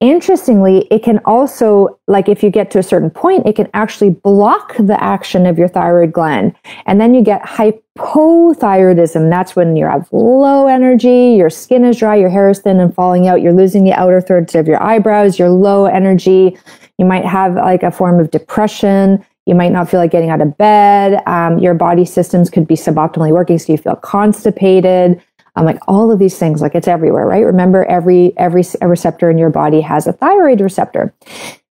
Interestingly, 0.00 0.88
it 0.90 1.02
can 1.02 1.20
also, 1.26 1.98
like 2.08 2.26
if 2.26 2.42
you 2.42 2.48
get 2.48 2.70
to 2.70 2.78
a 2.78 2.82
certain 2.82 3.10
point, 3.10 3.46
it 3.46 3.54
can 3.54 3.68
actually 3.74 4.08
block 4.08 4.74
the 4.78 4.98
action 5.02 5.44
of 5.44 5.58
your 5.58 5.68
thyroid 5.68 6.10
gland. 6.10 6.56
And 6.86 6.98
then 6.98 7.14
you 7.14 7.22
get 7.22 7.42
hypothyroidism. 7.42 9.28
That's 9.28 9.54
when 9.54 9.76
you 9.76 9.84
have 9.84 10.08
low 10.10 10.66
energy, 10.68 11.34
your 11.36 11.50
skin 11.50 11.84
is 11.84 11.98
dry, 11.98 12.16
your 12.16 12.30
hair 12.30 12.48
is 12.48 12.60
thin 12.60 12.80
and 12.80 12.94
falling 12.94 13.28
out, 13.28 13.42
you're 13.42 13.52
losing 13.52 13.84
the 13.84 13.92
outer 13.92 14.22
thirds 14.22 14.54
of 14.54 14.66
your 14.66 14.82
eyebrows, 14.82 15.38
you're 15.38 15.50
low 15.50 15.84
energy. 15.84 16.56
You 16.96 17.04
might 17.04 17.26
have 17.26 17.56
like 17.56 17.82
a 17.82 17.90
form 17.90 18.18
of 18.20 18.30
depression. 18.30 19.22
You 19.44 19.54
might 19.54 19.72
not 19.72 19.90
feel 19.90 20.00
like 20.00 20.12
getting 20.12 20.30
out 20.30 20.40
of 20.40 20.56
bed. 20.56 21.22
Um, 21.26 21.58
your 21.58 21.74
body 21.74 22.04
systems 22.04 22.50
could 22.50 22.66
be 22.66 22.74
suboptimally 22.74 23.32
working, 23.32 23.58
so 23.58 23.72
you 23.72 23.78
feel 23.78 23.96
constipated. 23.96 25.20
I'm 25.56 25.64
like 25.64 25.78
all 25.88 26.10
of 26.10 26.18
these 26.18 26.38
things, 26.38 26.62
like 26.62 26.74
it's 26.74 26.88
everywhere, 26.88 27.26
right? 27.26 27.44
Remember, 27.44 27.84
every 27.84 28.32
every 28.36 28.62
receptor 28.80 29.30
in 29.30 29.38
your 29.38 29.50
body 29.50 29.80
has 29.80 30.06
a 30.06 30.12
thyroid 30.12 30.60
receptor. 30.60 31.14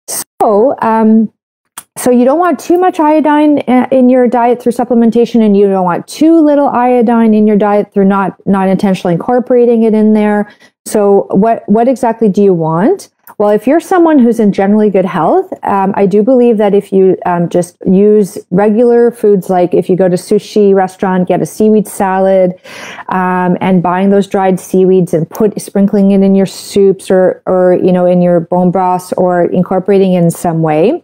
So, 0.07 0.75
um, 0.81 1.31
so 1.98 2.12
you 2.12 2.24
don't 2.24 2.39
want 2.39 2.59
too 2.59 2.77
much 2.77 3.00
iodine 3.00 3.59
uh, 3.67 3.88
in 3.91 4.09
your 4.09 4.27
diet 4.27 4.62
through 4.62 4.71
supplementation, 4.71 5.43
and 5.45 5.55
you 5.57 5.67
don't 5.67 5.86
want 5.86 6.07
too 6.07 6.39
little 6.39 6.67
iodine 6.67 7.33
in 7.33 7.48
your 7.48 7.57
diet 7.57 7.93
through 7.93 8.05
not 8.05 8.36
not 8.45 8.67
intentionally 8.67 9.13
incorporating 9.13 9.83
it 9.83 9.93
in 9.93 10.13
there. 10.13 10.50
So 10.86 11.27
what 11.31 11.63
what 11.67 11.88
exactly 11.88 12.29
do 12.29 12.41
you 12.41 12.53
want? 12.53 13.09
Well, 13.38 13.50
if 13.50 13.67
you're 13.67 13.79
someone 13.79 14.19
who's 14.19 14.39
in 14.39 14.51
generally 14.51 14.89
good 14.89 15.05
health, 15.05 15.53
um, 15.63 15.93
I 15.95 16.05
do 16.05 16.24
believe 16.24 16.57
that 16.57 16.74
if 16.74 16.91
you 16.91 17.17
um, 17.25 17.50
just 17.50 17.77
use 17.86 18.38
regular 18.50 19.12
foods, 19.12 19.50
like 19.50 19.74
if 19.74 19.89
you 19.89 19.95
go 19.95 20.09
to 20.09 20.15
sushi 20.15 20.74
restaurant, 20.74 21.27
get 21.27 21.41
a 21.41 21.45
seaweed 21.45 21.88
salad, 21.88 22.53
um, 23.09 23.57
and 23.62 23.83
buying 23.83 24.09
those 24.09 24.27
dried 24.27 24.59
seaweeds 24.59 25.13
and 25.13 25.29
put 25.29 25.59
sprinkling 25.62 26.12
it 26.12 26.21
in 26.21 26.36
your 26.36 26.45
soups 26.45 27.12
or 27.12 27.41
or 27.45 27.79
you 27.83 27.91
know 27.91 28.05
in 28.05 28.21
your 28.21 28.39
bone 28.39 28.71
broths 28.71 29.13
or 29.13 29.45
incorporating 29.45 30.13
in 30.13 30.31
some 30.31 30.62
way. 30.62 31.03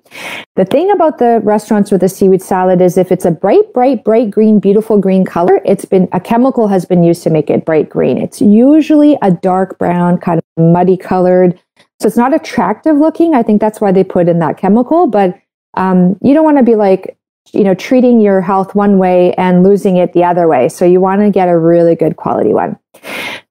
The 0.56 0.66
thing 0.66 0.90
about 0.92 1.20
the 1.20 1.42
restaurants 1.44 1.92
with 1.92 2.02
the 2.02 2.10
seaweed 2.10 2.42
salad 2.42 2.82
is 2.82 2.98
if 2.98 3.12
it's 3.12 3.26
a 3.26 3.32
bright, 3.32 3.74
bright, 3.74 4.04
bright 4.04 4.32
green, 4.32 4.60
beautiful 4.60 5.00
green 5.00 5.26
color, 5.26 5.62
it's 5.66 5.86
been 5.86 6.08
a 6.12 6.20
chemical 6.20 6.68
has 6.68 6.86
been 6.86 7.04
used 7.04 7.24
to 7.24 7.30
make 7.30 7.50
it 7.50 7.66
bright 7.66 7.90
green. 7.90 8.18
It's 8.18 8.42
usually 8.42 9.18
a 9.22 9.32
dark 9.32 9.78
brown, 9.78 10.18
kind 10.18 10.40
of 10.40 10.64
muddy 10.64 10.98
colored 10.98 11.60
so 12.00 12.08
it's 12.08 12.18
not 12.18 12.34
attractive 12.34 12.98
looking. 12.98 13.36
I 13.36 13.44
think 13.44 13.62
that's 13.62 13.80
why 13.80 13.92
they 13.92 14.04
put 14.04 14.28
in 14.28 14.40
that 14.40 14.58
chemical. 14.58 15.08
But 15.08 15.40
um, 15.76 16.18
you 16.22 16.34
don't 16.34 16.44
want 16.44 16.58
to 16.58 16.64
be 16.64 16.76
like, 16.76 17.18
you 17.54 17.64
know, 17.64 17.74
treating 17.74 18.20
your 18.20 18.42
health 18.42 18.76
one 18.76 18.98
way 18.98 19.34
and 19.34 19.64
losing 19.64 19.98
it 19.98 20.14
the 20.14 20.24
other 20.24 20.48
way. 20.48 20.68
So 20.68 20.84
you 20.84 21.00
want 21.00 21.22
to 21.22 21.30
get 21.30 21.48
a 21.48 21.58
really 21.58 21.96
good 21.96 22.18
quality 22.18 22.54
one. 22.54 22.78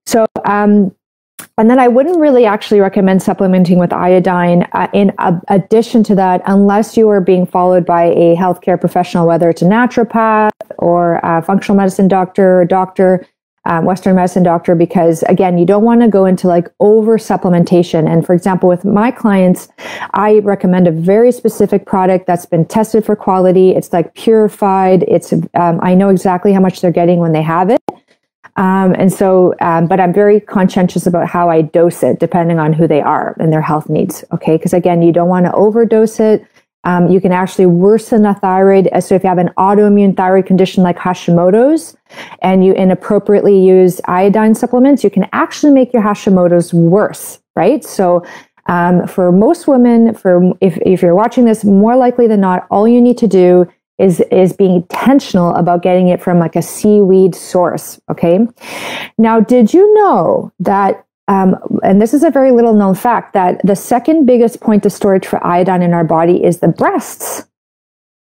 So, 0.06 0.26
um, 0.44 0.94
and 1.56 1.70
then 1.70 1.78
I 1.78 1.88
wouldn't 1.88 2.18
really 2.18 2.44
actually 2.46 2.80
recommend 2.80 3.22
supplementing 3.22 3.78
with 3.78 3.92
iodine 3.92 4.66
uh, 4.72 4.88
in 4.92 5.12
addition 5.48 6.02
to 6.04 6.14
that, 6.16 6.42
unless 6.46 6.96
you 6.96 7.08
are 7.08 7.20
being 7.20 7.46
followed 7.46 7.86
by 7.86 8.04
a 8.04 8.34
healthcare 8.36 8.78
professional, 8.78 9.26
whether 9.26 9.48
it's 9.48 9.62
a 9.62 9.66
naturopath 9.66 10.50
or 10.78 11.20
a 11.22 11.42
functional 11.42 11.76
medicine 11.76 12.08
doctor 12.08 12.60
or 12.60 12.64
doctor 12.64 13.26
um, 13.66 13.85
Western 13.85 14.16
medicine 14.16 14.42
doctor 14.42 14.75
because 14.75 15.23
again, 15.25 15.59
you 15.59 15.64
don't 15.64 15.85
want 15.85 16.02
to 16.02 16.09
go 16.09 16.26
into 16.26 16.47
like 16.47 16.68
over 16.80 17.18
supplementation. 17.18 18.09
And 18.11 18.25
for 18.25 18.35
example, 18.35 18.68
with 18.68 18.85
my 18.85 19.11
clients, 19.11 19.68
I 20.12 20.40
recommend 20.40 20.87
a 20.87 20.90
very 20.90 21.33
specific 21.33 21.87
product 21.87 22.26
that's 22.26 22.47
been 22.47 22.66
tested 22.66 23.04
for 23.04 23.16
quality. 23.16 23.71
It's 23.71 23.92
like 23.92 24.14
purified. 24.14 25.04
It's 25.04 25.33
um, 25.33 25.80
I 25.83 25.94
know 25.94 26.09
exactly 26.09 26.52
how 26.52 26.61
much 26.61 26.80
they're 26.80 26.90
getting 26.90 27.18
when 27.18 27.33
they 27.33 27.42
have 27.42 27.71
it. 27.71 27.80
Um, 28.56 28.94
and 28.94 29.12
so, 29.12 29.54
um, 29.61 29.88
but 29.88 29.99
I'm 29.99 30.12
very 30.12 30.38
conscientious 30.38 31.06
about 31.06 31.26
how 31.26 31.50
I 31.50 31.62
dose 31.62 32.02
it 32.04 32.21
depending 32.21 32.59
on 32.59 32.73
who 32.73 32.87
they 32.87 33.00
are 33.00 33.37
and 33.40 33.52
their 33.52 33.62
health 33.62 33.88
needs. 33.88 34.25
Okay. 34.33 34.56
Because 34.56 34.73
again, 34.73 35.02
you 35.02 35.12
don't 35.12 35.28
want 35.28 35.47
to 35.47 35.52
overdose 35.54 36.21
it. 36.21 36.47
Um, 36.85 37.09
you 37.09 37.21
can 37.21 37.33
actually 37.33 37.67
worsen 37.67 38.26
a 38.26 38.35
thyroid. 38.35 38.88
So 39.00 39.14
if 39.14 39.23
you 39.23 39.29
have 39.29 39.38
an 39.38 39.50
autoimmune 39.59 40.17
thyroid 40.17 40.47
condition 40.47 40.83
like 40.83 40.97
Hashimoto's 40.97 41.97
and 42.43 42.64
you 42.64 42.73
inappropriately 42.75 43.59
use 43.59 44.00
iodine 44.05 44.55
supplements, 44.55 45.03
you 45.03 45.11
can 45.11 45.26
actually 45.33 45.73
make 45.73 45.93
your 45.93 46.03
Hashimoto's 46.03 46.73
worse, 46.75 47.41
right? 47.57 47.85
So 47.85 48.25
um, 48.67 49.07
for 49.07 49.33
most 49.33 49.67
women, 49.67 50.14
for 50.14 50.53
if, 50.61 50.79
if 50.79 51.03
you're 51.03 51.14
watching 51.14 51.45
this, 51.45 51.64
more 51.64 51.97
likely 51.97 52.26
than 52.26 52.41
not, 52.41 52.67
all 52.71 52.87
you 52.88 53.00
need 53.00 53.19
to 53.19 53.26
do 53.26 53.69
is 53.99 54.21
is 54.33 54.53
being 54.53 54.76
intentional 54.76 55.55
about 55.55 55.83
getting 55.83 56.09
it 56.09 56.21
from 56.21 56.38
like 56.38 56.57
a 56.57 56.62
seaweed 56.62 57.33
source 57.35 58.00
okay 58.11 58.41
now 59.19 59.38
did 59.38 59.73
you 59.73 59.95
know 59.95 60.53
that 60.59 61.03
um, 61.28 61.57
and 61.83 62.02
this 62.02 62.12
is 62.12 62.23
a 62.23 62.31
very 62.31 62.50
little 62.50 62.75
known 62.75 62.95
fact 62.95 63.33
that 63.33 63.61
the 63.64 63.76
second 63.76 64.26
biggest 64.26 64.61
point 64.61 64.85
of 64.85 64.93
storage 64.93 65.26
for 65.26 65.45
iodine 65.47 65.83
in 65.83 65.95
our 65.95 66.04
body 66.04 66.45
is 66.45 66.59
the 66.59 66.69
breasts. 66.69 67.47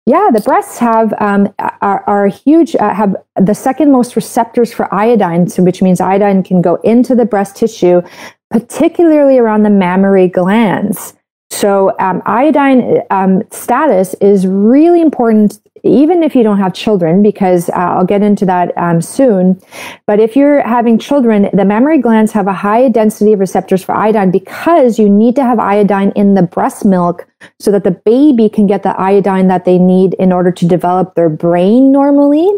Yeah, 0.06 0.30
the 0.32 0.40
breasts 0.40 0.78
have 0.78 1.12
um, 1.20 1.52
are, 1.58 2.04
are, 2.06 2.28
huge. 2.28 2.76
Uh, 2.76 2.94
have 2.94 3.16
the 3.34 3.54
second 3.54 3.90
most 3.90 4.14
receptors 4.14 4.72
for 4.72 4.92
iodine, 4.94 5.48
so 5.48 5.64
which 5.64 5.82
means 5.82 6.00
iodine 6.00 6.44
can 6.44 6.62
go 6.62 6.76
into 6.76 7.16
the 7.16 7.24
breast 7.24 7.56
tissue, 7.56 8.02
particularly 8.50 9.36
around 9.36 9.64
the 9.64 9.70
mammary 9.70 10.28
glands. 10.28 11.15
So 11.50 11.96
um, 12.00 12.22
iodine 12.26 13.02
um, 13.10 13.42
status 13.50 14.14
is 14.14 14.46
really 14.46 15.00
important 15.00 15.60
even 15.86 16.22
if 16.22 16.34
you 16.34 16.42
don't 16.42 16.58
have 16.58 16.74
children, 16.74 17.22
because 17.22 17.68
uh, 17.70 17.74
I'll 17.74 18.04
get 18.04 18.22
into 18.22 18.44
that 18.46 18.76
um, 18.76 19.00
soon. 19.00 19.60
But 20.06 20.20
if 20.20 20.36
you're 20.36 20.66
having 20.66 20.98
children, 20.98 21.48
the 21.52 21.64
mammary 21.64 21.98
glands 21.98 22.32
have 22.32 22.46
a 22.46 22.52
high 22.52 22.88
density 22.88 23.32
of 23.32 23.40
receptors 23.40 23.82
for 23.82 23.94
iodine 23.94 24.30
because 24.30 24.98
you 24.98 25.08
need 25.08 25.36
to 25.36 25.44
have 25.44 25.58
iodine 25.58 26.12
in 26.16 26.34
the 26.34 26.42
breast 26.42 26.84
milk 26.84 27.26
so 27.58 27.70
that 27.70 27.84
the 27.84 27.90
baby 27.90 28.48
can 28.48 28.66
get 28.66 28.82
the 28.82 28.98
iodine 29.00 29.48
that 29.48 29.64
they 29.64 29.78
need 29.78 30.14
in 30.14 30.32
order 30.32 30.50
to 30.50 30.66
develop 30.66 31.14
their 31.14 31.28
brain 31.28 31.92
normally 31.92 32.48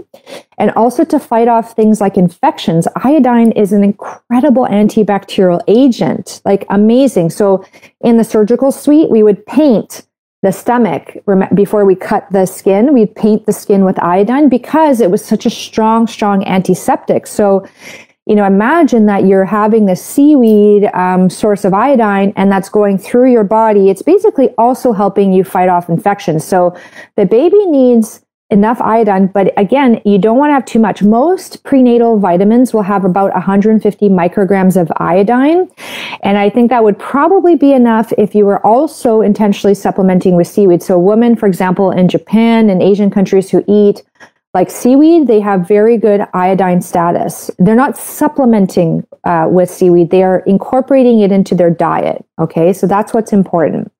and 0.59 0.71
also 0.73 1.05
to 1.05 1.19
fight 1.19 1.49
off 1.49 1.75
things 1.75 2.01
like 2.01 2.17
infections. 2.17 2.87
Iodine 3.05 3.53
is 3.53 3.73
an 3.73 3.85
incredible 3.85 4.67
antibacterial 4.67 5.63
agent, 5.69 6.41
like 6.45 6.65
amazing. 6.71 7.31
So 7.31 7.65
in 8.03 8.17
the 8.17 8.25
surgical 8.25 8.73
suite, 8.73 9.11
we 9.11 9.23
would 9.23 9.45
paint 9.47 10.05
the 10.43 10.53
stomach 10.53 11.17
before 11.55 11.85
we 11.85 11.97
cut 11.97 12.25
the 12.31 12.47
skin 12.47 12.95
we'd 12.95 13.13
paint 13.17 13.45
the 13.47 13.53
skin 13.53 13.85
with 13.85 14.01
iodine 14.01 14.49
because 14.49 15.01
it 15.01 15.11
was 15.11 15.25
such 15.25 15.45
a 15.45 15.51
strong 15.51 16.07
strong 16.07 16.47
antiseptic 16.47 17.27
so 17.27 17.67
you 18.29 18.35
know 18.35 18.45
imagine 18.45 19.07
that 19.07 19.27
you're 19.27 19.45
having 19.45 19.87
the 19.87 19.97
seaweed 19.97 20.85
um, 20.95 21.31
source 21.31 21.65
of 21.65 21.75
iodine 21.75 22.33
and 22.37 22.53
that's 22.53 22.69
going 22.69 22.99
through 22.99 23.33
your 23.33 23.45
body 23.45 23.91
it's 23.91 24.03
basically 24.03 24.51
also 24.59 24.93
helping 24.93 25.33
you 25.33 25.43
fight 25.43 25.69
off 25.69 25.89
infections 25.89 26.45
so 26.45 26.77
the 27.17 27.25
baby 27.25 27.65
needs 27.67 28.23
enough 28.51 28.81
iodine, 28.81 29.27
but 29.27 29.53
again, 29.59 30.01
you 30.07 30.19
don't 30.19 30.39
want 30.39 30.49
to 30.49 30.55
have 30.55 30.65
too 30.65 30.79
much. 30.79 31.03
Most 31.03 31.63
prenatal 31.65 32.19
vitamins 32.19 32.73
will 32.73 32.83
have 32.83 33.05
about 33.05 33.33
150 33.35 34.09
micrograms 34.09 34.81
of 34.81 34.91
iodine. 34.97 35.71
And 36.23 36.39
I 36.39 36.49
think 36.49 36.71
that 36.71 36.83
would 36.83 36.99
probably 36.99 37.57
be 37.57 37.73
enough 37.73 38.11
if 38.17 38.35
you 38.35 38.47
were 38.47 38.65
also 38.67 39.21
intentionally 39.21 39.75
supplementing 39.75 40.35
with 40.35 40.47
seaweed. 40.47 40.83
So, 40.83 40.95
a 40.95 40.99
woman, 40.99 41.37
for 41.37 41.47
example, 41.47 41.91
in 41.91 42.09
Japan 42.09 42.71
and 42.71 42.83
Asian 42.83 43.11
countries 43.11 43.51
who 43.51 43.63
eat 43.69 44.03
like 44.55 44.71
seaweed, 44.71 45.27
they 45.27 45.41
have 45.41 45.69
very 45.69 45.97
good 45.97 46.23
iodine 46.35 46.81
status. 46.81 47.51
They're 47.59 47.77
not 47.77 47.97
supplementing 47.97 49.07
uh, 49.25 49.47
with 49.51 49.71
seaweed, 49.71 50.11
they 50.11 50.23
are 50.23 50.41
incorporating 50.41 51.21
it 51.21 51.31
into 51.31 51.55
their 51.55 51.71
diet. 51.71 52.25
Okay, 52.39 52.73
so 52.73 52.87
that's 52.87 53.13
what's 53.13 53.33
important. 53.33 53.93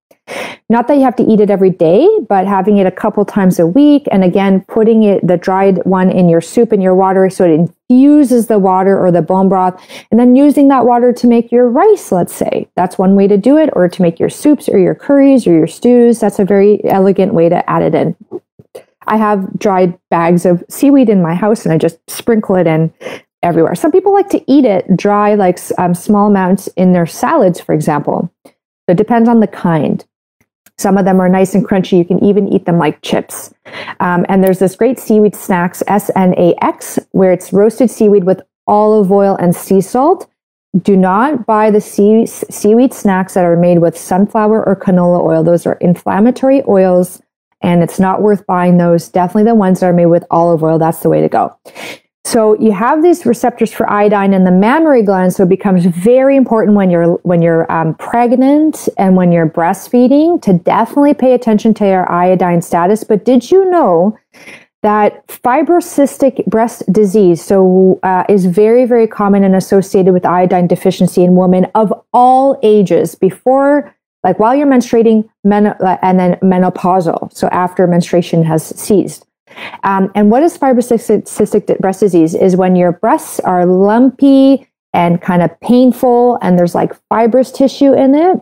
Not 0.69 0.89
that 0.89 0.97
you 0.97 1.03
have 1.03 1.17
to 1.17 1.23
eat 1.23 1.41
it 1.41 1.51
every 1.51 1.71
day, 1.71 2.07
but 2.29 2.47
having 2.47 2.77
it 2.77 2.87
a 2.87 2.91
couple 2.91 3.25
times 3.25 3.59
a 3.59 3.67
week. 3.67 4.07
And 4.11 4.23
again, 4.23 4.61
putting 4.69 5.03
it, 5.03 5.27
the 5.27 5.39
dried 5.39 5.83
one 5.85 6.11
in 6.11 6.29
your 6.29 6.43
soup 6.43 6.73
and 6.73 6.83
your 6.83 6.95
water 6.95 7.31
so 7.31 7.45
it 7.45 7.51
infuses 7.51 8.49
the 8.49 8.59
water 8.59 8.99
or 8.99 9.11
the 9.11 9.23
bone 9.23 9.49
broth. 9.49 9.83
And 10.11 10.21
then 10.21 10.37
using 10.37 10.69
that 10.69 10.85
water 10.85 11.13
to 11.15 11.27
make 11.27 11.51
your 11.51 11.69
rice, 11.69 12.13
let's 12.13 12.35
say. 12.35 12.69
That's 12.77 12.99
one 12.99 13.15
way 13.15 13.27
to 13.29 13.39
do 13.39 13.57
it, 13.57 13.71
or 13.73 13.89
to 13.89 14.03
make 14.03 14.21
your 14.21 14.29
soups 14.29 14.69
or 14.69 14.79
your 14.79 14.95
curries 14.95 15.47
or 15.47 15.53
your 15.53 15.67
stews. 15.67 16.21
That's 16.21 16.39
a 16.39 16.45
very 16.45 16.85
elegant 16.85 17.33
way 17.33 17.49
to 17.49 17.69
add 17.69 17.83
it 17.83 17.95
in. 17.95 18.15
I 19.09 19.17
have 19.17 19.59
dried 19.59 19.99
bags 20.11 20.47
of 20.47 20.63
seaweed 20.69 21.09
in 21.09 21.23
my 21.23 21.35
house 21.35 21.65
and 21.65 21.73
I 21.73 21.79
just 21.79 21.99
sprinkle 22.09 22.57
it 22.57 22.67
in 22.67 22.93
everywhere. 23.43 23.75
Some 23.75 23.93
people 23.93 24.13
like 24.13 24.29
to 24.31 24.45
eat 24.51 24.65
it 24.65 24.97
dry, 24.97 25.35
like 25.35 25.59
um, 25.79 25.95
small 25.95 26.29
amounts 26.29 26.69
in 26.77 26.93
their 26.93 27.07
salads, 27.07 27.61
for 27.61 27.75
example. 27.75 28.33
So 28.45 28.53
it 28.89 28.97
depends 28.97 29.29
on 29.29 29.41
the 29.41 29.47
kind. 29.47 30.05
Some 30.77 30.97
of 30.97 31.05
them 31.05 31.21
are 31.21 31.29
nice 31.29 31.55
and 31.55 31.67
crunchy. 31.67 31.99
You 31.99 32.05
can 32.05 32.23
even 32.25 32.53
eat 32.53 32.65
them 32.65 32.79
like 32.79 33.03
chips. 33.03 33.53
Um, 33.99 34.25
and 34.29 34.45
there's 34.45 34.61
this 34.61 34.77
great 34.77 34.99
seaweed 34.99 35.35
snacks, 35.35 35.83
SNAX, 35.89 36.99
where 37.11 37.33
it's 37.33 37.53
roasted 37.53 37.91
seaweed 37.91 38.25
with 38.25 38.41
olive 38.67 39.11
oil 39.11 39.37
and 39.41 39.55
sea 39.57 39.81
salt. 39.81 40.29
Do 40.81 40.97
not 40.97 41.47
buy 41.47 41.71
the 41.71 41.81
sea, 41.81 42.27
seaweed 42.27 42.93
snacks 42.95 43.35
that 43.35 43.45
are 43.45 43.57
made 43.57 43.79
with 43.79 43.99
sunflower 43.99 44.65
or 44.65 44.77
canola 44.77 45.21
oil. 45.21 45.43
Those 45.43 45.67
are 45.67 45.75
inflammatory 45.81 46.63
oils, 46.69 47.21
and 47.61 47.83
it's 47.83 47.99
not 47.99 48.23
worth 48.23 48.47
buying 48.47 48.79
those. 48.79 49.09
Definitely 49.09 49.45
the 49.45 49.55
ones 49.55 49.81
that 49.81 49.87
are 49.87 49.93
made 49.93 50.07
with 50.07 50.25
olive 50.31 50.63
oil. 50.63 50.79
That's 50.79 51.01
the 51.01 51.09
way 51.09 51.21
to 51.21 51.29
go. 51.29 51.57
So 52.25 52.61
you 52.61 52.73
have 52.73 53.03
these 53.03 53.25
receptors 53.25 53.73
for 53.73 53.91
iodine 53.91 54.35
in 54.35 54.45
the 54.45 54.51
mammary 54.51 55.03
gland. 55.03 55.33
So 55.33 55.45
it 55.45 55.49
becomes 55.49 55.87
very 55.87 56.37
important 56.37 56.77
when 56.77 56.91
you're 56.91 57.15
when 57.23 57.41
you're 57.41 57.71
um, 57.73 57.95
pregnant 57.95 58.87
and 58.99 59.17
when 59.17 59.33
you're 59.33 59.49
breastfeeding 59.49 60.43
to 60.43 60.53
definitely 60.53 61.15
pay 61.15 61.33
attention 61.33 61.73
to 61.75 61.87
your 61.87 62.11
iodine 62.13 62.61
status. 62.61 63.03
But 63.03 63.25
did 63.25 63.51
you 63.51 63.71
know 63.71 64.19
that 64.83 65.27
fibrocystic 65.27 66.45
breast 66.47 66.85
disease 66.93 67.43
so 67.43 67.99
uh, 68.03 68.25
is 68.29 68.45
very 68.47 68.85
very 68.85 69.07
common 69.07 69.43
and 69.43 69.57
associated 69.57 70.13
with 70.13 70.25
iodine 70.25 70.67
deficiency 70.67 71.25
in 71.25 71.35
women 71.35 71.67
of 71.75 71.93
all 72.13 72.61
ages 72.63 73.15
before 73.15 73.93
like 74.25 74.39
while 74.39 74.55
you're 74.55 74.67
menstruating 74.67 75.29
men- 75.45 75.77
and 76.03 76.19
then 76.19 76.35
menopausal 76.37 77.33
so 77.33 77.49
after 77.49 77.87
menstruation 77.87 78.43
has 78.43 78.65
ceased 78.65 79.27
um, 79.83 80.11
and 80.15 80.31
what 80.31 80.43
is 80.43 80.57
fibrocystic 80.59 81.79
breast 81.79 82.01
disease 82.01 82.35
is 82.35 82.57
when 82.57 82.77
your 82.77 82.93
breasts 82.93 83.41
are 83.41 83.67
lumpy 83.67 84.69
and 84.93 85.21
kind 85.21 85.43
of 85.43 85.61
painful 85.61 86.39
and 86.43 86.59
there's 86.59 86.75
like 86.75 86.93
fibrous 87.09 87.53
tissue 87.53 87.93
in 87.93 88.15
it. 88.15 88.39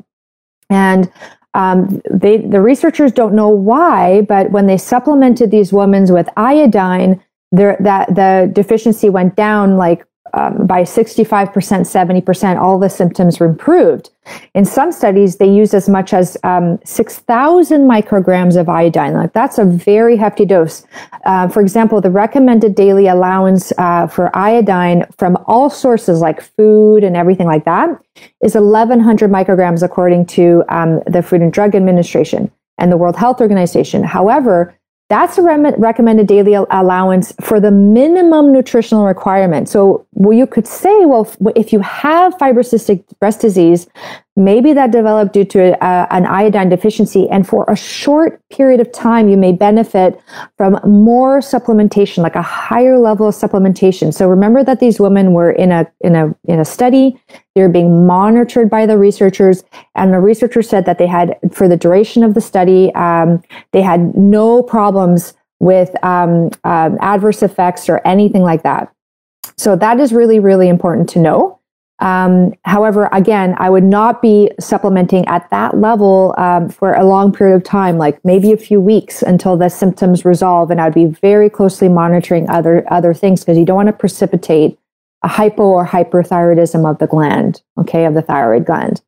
And 0.71 1.11
um, 1.54 2.02
they, 2.11 2.38
the 2.38 2.61
researchers 2.61 3.12
don't 3.12 3.35
know 3.35 3.49
why, 3.49 4.23
but 4.23 4.50
when 4.50 4.66
they 4.66 4.76
supplemented 4.76 5.50
these 5.50 5.73
women 5.73 6.12
with 6.12 6.28
iodine, 6.37 7.23
there, 7.52 7.76
that 7.80 8.14
the 8.14 8.50
deficiency 8.52 9.09
went 9.09 9.37
down 9.37 9.76
like 9.76 10.04
um, 10.35 10.66
by 10.66 10.83
65%, 10.83 11.50
70%, 11.52 12.61
all 12.61 12.78
the 12.78 12.88
symptoms 12.88 13.40
were 13.40 13.47
improved. 13.47 14.11
In 14.54 14.64
some 14.64 14.90
studies, 14.92 15.37
they 15.37 15.49
use 15.49 15.73
as 15.73 15.88
much 15.88 16.12
as 16.12 16.37
um, 16.42 16.78
6,000 16.85 17.88
micrograms 17.88 18.59
of 18.59 18.68
iodine. 18.68 19.14
Like 19.14 19.33
that's 19.33 19.59
a 19.59 19.64
very 19.64 20.16
hefty 20.16 20.45
dose. 20.45 20.85
Uh, 21.25 21.49
for 21.49 21.61
example, 21.61 22.00
the 22.00 22.11
recommended 22.11 22.75
daily 22.75 23.06
allowance 23.06 23.73
uh, 23.78 24.06
for 24.06 24.37
iodine 24.37 25.06
from 25.16 25.37
all 25.47 25.71
sources 25.71 26.21
like 26.21 26.40
food 26.40 27.04
and 27.04 27.16
everything 27.16 27.47
like 27.47 27.64
that 27.64 27.88
is 28.42 28.54
1,100 28.54 29.30
micrograms 29.30 29.83
according 29.83 30.26
to 30.26 30.64
um, 30.68 31.00
the 31.06 31.23
Food 31.23 31.42
and 31.42 31.52
Drug 31.52 31.75
Administration 31.75 32.50
and 32.78 32.92
the 32.92 32.97
World 32.97 33.16
Health 33.16 33.40
Organization. 33.40 34.02
However, 34.02 34.76
that's 35.09 35.39
a 35.39 35.43
re- 35.43 35.75
recommended 35.79 36.27
daily 36.27 36.55
allowance 36.55 37.33
for 37.41 37.61
the 37.61 37.71
minimum 37.71 38.53
nutritional 38.53 39.05
requirement. 39.05 39.69
So 39.69 40.07
well, 40.13 40.37
you 40.37 40.47
could 40.47 40.67
say, 40.67 41.05
well, 41.05 41.31
if 41.55 41.73
you 41.73 41.81
have 41.81 42.35
fibrocystic 42.35 43.05
breast 43.21 43.41
disease, 43.41 43.87
maybe 44.37 44.73
that 44.75 44.93
developed 44.93 45.33
due 45.33 45.45
to 45.47 45.85
a, 45.85 46.07
an 46.12 46.26
iodine 46.26 46.69
deficiency, 46.69 47.28
and 47.31 47.49
for 47.49 47.64
a 47.69 47.76
short 47.76 48.40
period 48.50 48.81
of 48.81 48.93
time, 48.93 49.28
you 49.28 49.37
may 49.37 49.52
benefit 49.52 50.21
from 50.57 50.78
more 50.85 51.40
supplementation, 51.40 52.19
like 52.19 52.37
a 52.37 52.43
higher 52.43 52.99
level 52.99 53.26
of 53.26 53.35
supplementation. 53.35 54.12
So 54.12 54.28
remember 54.28 54.62
that 54.62 54.78
these 54.78 55.00
women 55.00 55.33
were 55.33 55.50
in 55.50 55.73
a 55.73 55.90
in 56.00 56.14
a 56.14 56.35
in 56.45 56.61
a 56.61 56.64
study. 56.64 57.21
They 57.55 57.62
were 57.62 57.71
being 57.71 58.07
monitored 58.07 58.69
by 58.69 58.87
the 58.87 58.99
researchers, 58.99 59.64
and 59.95 60.12
the 60.12 60.21
researchers 60.21 60.69
said 60.69 60.85
that 60.85 60.99
they 60.99 61.07
had, 61.07 61.38
for 61.50 61.69
the 61.69 61.76
duration 61.76 62.23
of 62.23 62.35
the 62.35 62.40
study, 62.40 62.95
um, 62.95 63.43
they 63.73 63.83
had 63.83 64.14
no 64.14 64.62
problems 64.62 65.33
with 65.59 65.90
um, 66.05 66.50
um, 66.64 66.99
adverse 67.00 67.43
effects 67.43 67.88
or 67.88 68.07
anything 68.07 68.43
like 68.43 68.62
that. 68.62 68.93
So 69.57 69.75
that 69.76 69.99
is 70.00 70.12
really, 70.12 70.38
really 70.38 70.69
important 70.69 71.09
to 71.11 71.19
know. 71.19 71.56
Um, 71.99 72.53
however, 72.65 73.09
again, 73.12 73.55
I 73.59 73.71
would 73.71 73.85
not 73.85 74.21
be 74.21 74.50
supplementing 74.61 75.26
at 75.29 75.49
that 75.50 75.79
level 75.79 76.35
um, 76.37 76.69
for 76.69 76.93
a 76.93 77.05
long 77.05 77.33
period 77.33 77.57
of 77.57 77.65
time, 77.65 77.97
like 77.97 78.23
maybe 78.25 78.53
a 78.53 78.57
few 78.57 78.81
weeks 78.81 79.23
until 79.23 79.57
the 79.57 79.71
symptoms 79.71 80.25
resolve. 80.25 80.71
And 80.71 80.81
I'd 80.81 80.95
be 80.95 81.07
very 81.07 81.49
closely 81.49 81.88
monitoring 81.88 82.49
other 82.50 82.85
other 82.93 83.15
things 83.15 83.41
because 83.41 83.57
you 83.57 83.65
don't 83.65 83.76
want 83.76 83.88
to 83.88 83.95
precipitate 83.95 84.79
a 85.23 85.29
hypo 85.29 85.62
or 85.65 85.87
hyperthyroidism 85.87 86.88
of 86.88 86.99
the 86.99 87.07
gland, 87.07 87.62
okay, 87.79 88.05
of 88.05 88.15
the 88.15 88.23
thyroid 88.23 88.67
gland. 88.67 89.00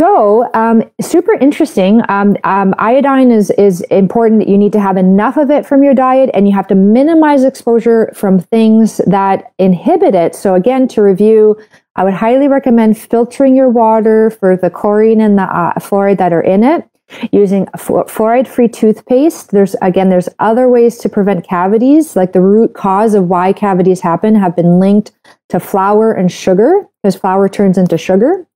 So, 0.00 0.48
um, 0.54 0.82
super 1.02 1.34
interesting. 1.34 2.00
Um, 2.08 2.34
um, 2.44 2.74
iodine 2.78 3.30
is 3.30 3.50
is 3.50 3.82
important. 3.90 4.48
You 4.48 4.56
need 4.56 4.72
to 4.72 4.80
have 4.80 4.96
enough 4.96 5.36
of 5.36 5.50
it 5.50 5.66
from 5.66 5.82
your 5.82 5.92
diet, 5.92 6.30
and 6.32 6.48
you 6.48 6.54
have 6.54 6.66
to 6.68 6.74
minimize 6.74 7.44
exposure 7.44 8.10
from 8.14 8.40
things 8.40 9.02
that 9.06 9.52
inhibit 9.58 10.14
it. 10.14 10.34
So, 10.34 10.54
again, 10.54 10.88
to 10.88 11.02
review, 11.02 11.60
I 11.96 12.04
would 12.04 12.14
highly 12.14 12.48
recommend 12.48 12.96
filtering 12.96 13.54
your 13.54 13.68
water 13.68 14.30
for 14.30 14.56
the 14.56 14.70
chlorine 14.70 15.20
and 15.20 15.36
the 15.36 15.42
uh, 15.42 15.74
fluoride 15.74 16.16
that 16.16 16.32
are 16.32 16.40
in 16.40 16.64
it. 16.64 16.88
Using 17.30 17.66
fluoride-free 17.66 18.68
toothpaste. 18.68 19.50
There's 19.50 19.76
again, 19.82 20.08
there's 20.08 20.30
other 20.38 20.66
ways 20.70 20.96
to 20.98 21.10
prevent 21.10 21.46
cavities. 21.46 22.16
Like 22.16 22.32
the 22.32 22.40
root 22.40 22.72
cause 22.72 23.12
of 23.12 23.28
why 23.28 23.52
cavities 23.52 24.00
happen 24.00 24.34
have 24.34 24.56
been 24.56 24.80
linked 24.80 25.12
to 25.50 25.60
flour 25.60 26.10
and 26.10 26.32
sugar, 26.32 26.88
because 27.02 27.16
flour 27.16 27.50
turns 27.50 27.76
into 27.76 27.98
sugar. 27.98 28.46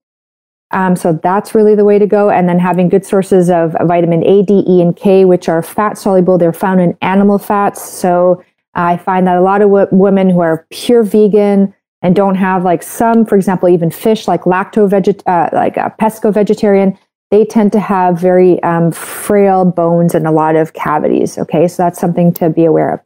Um, 0.75 0.97
so 0.97 1.13
that's 1.23 1.55
really 1.55 1.75
the 1.75 1.85
way 1.85 1.99
to 1.99 2.07
go. 2.07 2.31
And 2.31 2.49
then 2.49 2.59
having 2.59 2.89
good 2.89 3.07
sources 3.07 3.49
of 3.49 3.77
vitamin 3.85 4.25
A, 4.25 4.43
D, 4.43 4.65
E, 4.69 4.83
and 4.83 4.95
K, 4.95 5.25
which 5.25 5.49
are 5.49 5.63
fat 5.63 5.97
soluble. 5.97 6.37
They're 6.37 6.53
found 6.53 6.81
in 6.81 6.99
animal 7.01 7.39
fats. 7.39 7.81
So 7.81 8.45
I 8.75 8.97
find 8.97 9.27
that 9.27 9.37
a 9.37 9.41
lot 9.41 9.63
of 9.63 9.69
w- 9.69 9.87
women 9.93 10.29
who 10.29 10.41
are 10.41 10.67
pure 10.71 11.05
vegan 11.05 11.73
and 12.03 12.17
don't 12.17 12.35
have 12.35 12.65
like 12.65 12.83
some, 12.83 13.25
for 13.25 13.37
example, 13.37 13.69
even 13.69 13.91
fish 13.91 14.27
like 14.27 14.43
lacto 14.43 14.89
veget, 14.89 15.23
uh, 15.27 15.49
like 15.53 15.77
a 15.77 15.95
pesco 16.01 16.35
vegetarian, 16.35 16.99
they 17.31 17.45
tend 17.45 17.73
to 17.73 17.81
have 17.81 18.21
very 18.21 18.63
um, 18.63 18.91
frail 18.93 19.65
bones 19.65 20.15
and 20.15 20.27
a 20.27 20.31
lot 20.31 20.57
of 20.57 20.73
cavities. 20.75 21.39
Okay, 21.39 21.69
so 21.69 21.85
that's 21.85 22.01
something 22.01 22.33
to 22.35 22.51
be 22.51 22.65
aware 22.65 22.95
of. 22.95 23.01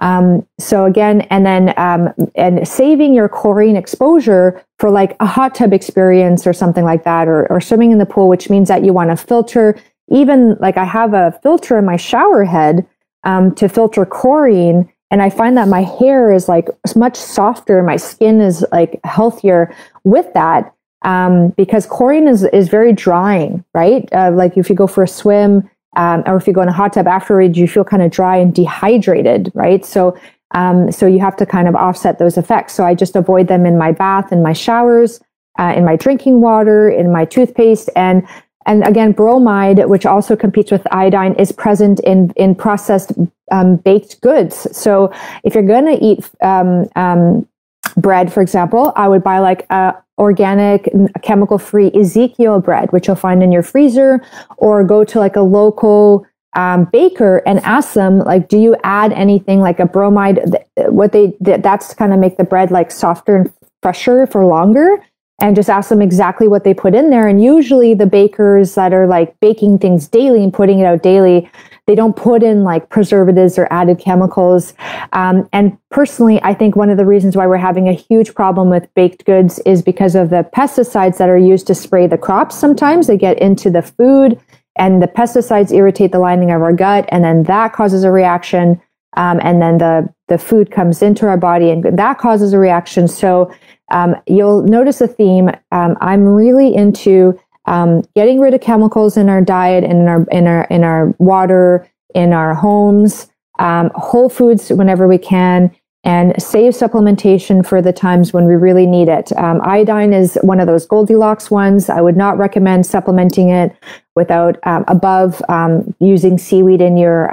Um, 0.00 0.46
so 0.58 0.84
again, 0.84 1.22
and 1.22 1.44
then 1.44 1.74
um, 1.76 2.08
and 2.34 2.66
saving 2.66 3.14
your 3.14 3.28
chlorine 3.28 3.76
exposure 3.76 4.64
for 4.78 4.90
like 4.90 5.16
a 5.20 5.26
hot 5.26 5.54
tub 5.54 5.72
experience 5.72 6.46
or 6.46 6.52
something 6.52 6.84
like 6.84 7.04
that, 7.04 7.28
or, 7.28 7.46
or 7.50 7.60
swimming 7.60 7.90
in 7.90 7.98
the 7.98 8.06
pool, 8.06 8.28
which 8.28 8.50
means 8.50 8.68
that 8.68 8.84
you 8.84 8.92
want 8.92 9.10
to 9.10 9.16
filter. 9.16 9.78
Even 10.08 10.56
like 10.60 10.76
I 10.76 10.84
have 10.84 11.14
a 11.14 11.38
filter 11.42 11.78
in 11.78 11.84
my 11.84 11.96
shower 11.96 12.44
head 12.44 12.86
um, 13.24 13.54
to 13.54 13.68
filter 13.68 14.04
chlorine, 14.04 14.90
and 15.10 15.22
I 15.22 15.30
find 15.30 15.56
that 15.56 15.68
my 15.68 15.82
hair 15.82 16.32
is 16.32 16.48
like 16.48 16.68
much 16.96 17.16
softer, 17.16 17.82
my 17.82 17.96
skin 17.96 18.40
is 18.40 18.64
like 18.72 19.00
healthier 19.04 19.74
with 20.04 20.32
that. 20.34 20.74
Um, 21.02 21.48
because 21.50 21.86
chlorine 21.86 22.28
is 22.28 22.44
is 22.44 22.68
very 22.68 22.92
drying, 22.92 23.64
right? 23.72 24.06
Uh, 24.12 24.30
like 24.32 24.58
if 24.58 24.68
you 24.68 24.76
go 24.76 24.86
for 24.86 25.02
a 25.02 25.08
swim, 25.08 25.68
um, 25.96 26.22
or 26.26 26.36
if 26.36 26.46
you 26.46 26.52
go 26.52 26.62
in 26.62 26.68
a 26.68 26.72
hot 26.72 26.92
tub 26.92 27.06
afterwards, 27.06 27.58
you 27.58 27.66
feel 27.66 27.84
kind 27.84 28.02
of 28.02 28.10
dry 28.10 28.36
and 28.36 28.54
dehydrated, 28.54 29.50
right? 29.54 29.84
So, 29.84 30.18
um, 30.52 30.92
so 30.92 31.06
you 31.06 31.20
have 31.20 31.36
to 31.36 31.46
kind 31.46 31.68
of 31.68 31.74
offset 31.74 32.18
those 32.18 32.36
effects. 32.36 32.74
So 32.74 32.84
I 32.84 32.94
just 32.94 33.16
avoid 33.16 33.48
them 33.48 33.66
in 33.66 33.78
my 33.78 33.92
bath, 33.92 34.32
in 34.32 34.42
my 34.42 34.52
showers, 34.52 35.20
uh, 35.58 35.74
in 35.76 35.84
my 35.84 35.96
drinking 35.96 36.40
water, 36.40 36.88
in 36.88 37.12
my 37.12 37.24
toothpaste, 37.24 37.90
and 37.96 38.26
and 38.66 38.86
again, 38.86 39.12
bromide, 39.12 39.88
which 39.88 40.04
also 40.04 40.36
competes 40.36 40.70
with 40.70 40.86
iodine, 40.92 41.34
is 41.34 41.50
present 41.50 41.98
in 42.00 42.30
in 42.36 42.54
processed 42.54 43.12
um, 43.50 43.76
baked 43.76 44.20
goods. 44.20 44.68
So 44.76 45.12
if 45.44 45.54
you're 45.54 45.64
going 45.64 45.86
to 45.86 46.04
eat 46.04 46.30
um, 46.42 46.88
um, 46.94 47.48
bread, 47.96 48.32
for 48.32 48.42
example, 48.42 48.92
I 48.96 49.08
would 49.08 49.22
buy 49.22 49.38
like 49.38 49.66
a 49.70 49.94
organic, 50.18 50.88
chemical 51.22 51.58
free 51.58 51.90
Ezekiel 51.94 52.60
bread, 52.60 52.92
which 52.92 53.06
you'll 53.06 53.16
find 53.16 53.42
in 53.42 53.50
your 53.50 53.62
freezer, 53.62 54.22
or 54.58 54.84
go 54.84 55.02
to 55.04 55.18
like 55.18 55.36
a 55.36 55.40
local 55.40 56.26
um, 56.54 56.86
baker 56.92 57.42
and 57.46 57.60
ask 57.60 57.94
them, 57.94 58.18
like, 58.18 58.48
do 58.48 58.58
you 58.58 58.76
add 58.84 59.12
anything 59.12 59.60
like 59.60 59.80
a 59.80 59.86
bromide? 59.86 60.40
What 60.76 61.12
they, 61.12 61.34
that's 61.40 61.94
kind 61.94 62.12
of 62.12 62.18
make 62.18 62.36
the 62.36 62.44
bread 62.44 62.70
like 62.70 62.90
softer 62.90 63.36
and 63.36 63.52
fresher 63.82 64.26
for 64.26 64.44
longer. 64.44 65.02
And 65.40 65.56
just 65.56 65.70
ask 65.70 65.88
them 65.88 66.02
exactly 66.02 66.48
what 66.48 66.64
they 66.64 66.74
put 66.74 66.94
in 66.94 67.08
there. 67.08 67.26
And 67.26 67.42
usually 67.42 67.94
the 67.94 68.06
bakers 68.06 68.74
that 68.74 68.92
are 68.92 69.06
like 69.06 69.38
baking 69.40 69.78
things 69.78 70.06
daily 70.06 70.42
and 70.44 70.52
putting 70.52 70.80
it 70.80 70.84
out 70.84 71.02
daily, 71.02 71.50
they 71.86 71.94
don't 71.94 72.14
put 72.14 72.42
in 72.42 72.62
like 72.62 72.90
preservatives 72.90 73.58
or 73.58 73.66
added 73.72 73.98
chemicals. 73.98 74.74
Um, 75.14 75.48
and 75.52 75.78
personally, 75.88 76.42
I 76.42 76.52
think 76.52 76.76
one 76.76 76.90
of 76.90 76.98
the 76.98 77.06
reasons 77.06 77.36
why 77.36 77.46
we're 77.46 77.56
having 77.56 77.88
a 77.88 77.94
huge 77.94 78.34
problem 78.34 78.68
with 78.68 78.92
baked 78.94 79.24
goods 79.24 79.58
is 79.60 79.80
because 79.82 80.14
of 80.14 80.28
the 80.28 80.48
pesticides 80.54 81.16
that 81.16 81.28
are 81.30 81.38
used 81.38 81.66
to 81.68 81.74
spray 81.74 82.06
the 82.06 82.18
crops. 82.18 82.54
Sometimes 82.54 83.06
they 83.06 83.16
get 83.16 83.40
into 83.40 83.70
the 83.70 83.82
food 83.82 84.38
and 84.76 85.02
the 85.02 85.08
pesticides 85.08 85.72
irritate 85.72 86.12
the 86.12 86.18
lining 86.18 86.50
of 86.50 86.62
our 86.62 86.72
gut, 86.72 87.06
and 87.08 87.24
then 87.24 87.42
that 87.44 87.72
causes 87.72 88.04
a 88.04 88.10
reaction. 88.10 88.80
Um, 89.16 89.40
and 89.42 89.60
then 89.60 89.78
the, 89.78 90.12
the 90.28 90.38
food 90.38 90.70
comes 90.70 91.02
into 91.02 91.26
our 91.26 91.36
body 91.36 91.70
and 91.70 91.84
that 91.98 92.18
causes 92.18 92.52
a 92.52 92.58
reaction. 92.58 93.08
So 93.08 93.52
um, 93.90 94.14
you'll 94.26 94.62
notice 94.62 95.00
a 95.00 95.08
theme. 95.08 95.50
Um, 95.72 95.96
I'm 96.00 96.24
really 96.24 96.74
into 96.74 97.38
um, 97.66 98.02
getting 98.14 98.40
rid 98.40 98.54
of 98.54 98.60
chemicals 98.60 99.16
in 99.16 99.28
our 99.28 99.42
diet 99.42 99.84
and 99.84 100.00
in 100.00 100.08
our 100.08 100.24
in 100.30 100.46
our 100.46 100.64
in 100.64 100.84
our 100.84 101.14
water, 101.18 101.88
in 102.14 102.32
our 102.32 102.54
homes, 102.54 103.28
um, 103.58 103.90
whole 103.94 104.28
foods 104.28 104.70
whenever 104.70 105.06
we 105.06 105.18
can, 105.18 105.70
and 106.04 106.40
save 106.42 106.72
supplementation 106.72 107.64
for 107.66 107.82
the 107.82 107.92
times 107.92 108.32
when 108.32 108.46
we 108.46 108.54
really 108.54 108.86
need 108.86 109.08
it. 109.08 109.36
Um, 109.36 109.60
iodine 109.62 110.12
is 110.12 110.38
one 110.42 110.60
of 110.60 110.66
those 110.66 110.86
Goldilocks 110.86 111.50
ones. 111.50 111.90
I 111.90 112.00
would 112.00 112.16
not 112.16 112.38
recommend 112.38 112.86
supplementing 112.86 113.50
it 113.50 113.76
without 114.16 114.56
um, 114.64 114.84
above 114.88 115.42
um, 115.48 115.94
using 116.00 116.38
seaweed 116.38 116.80
in 116.80 116.96
your 116.96 117.32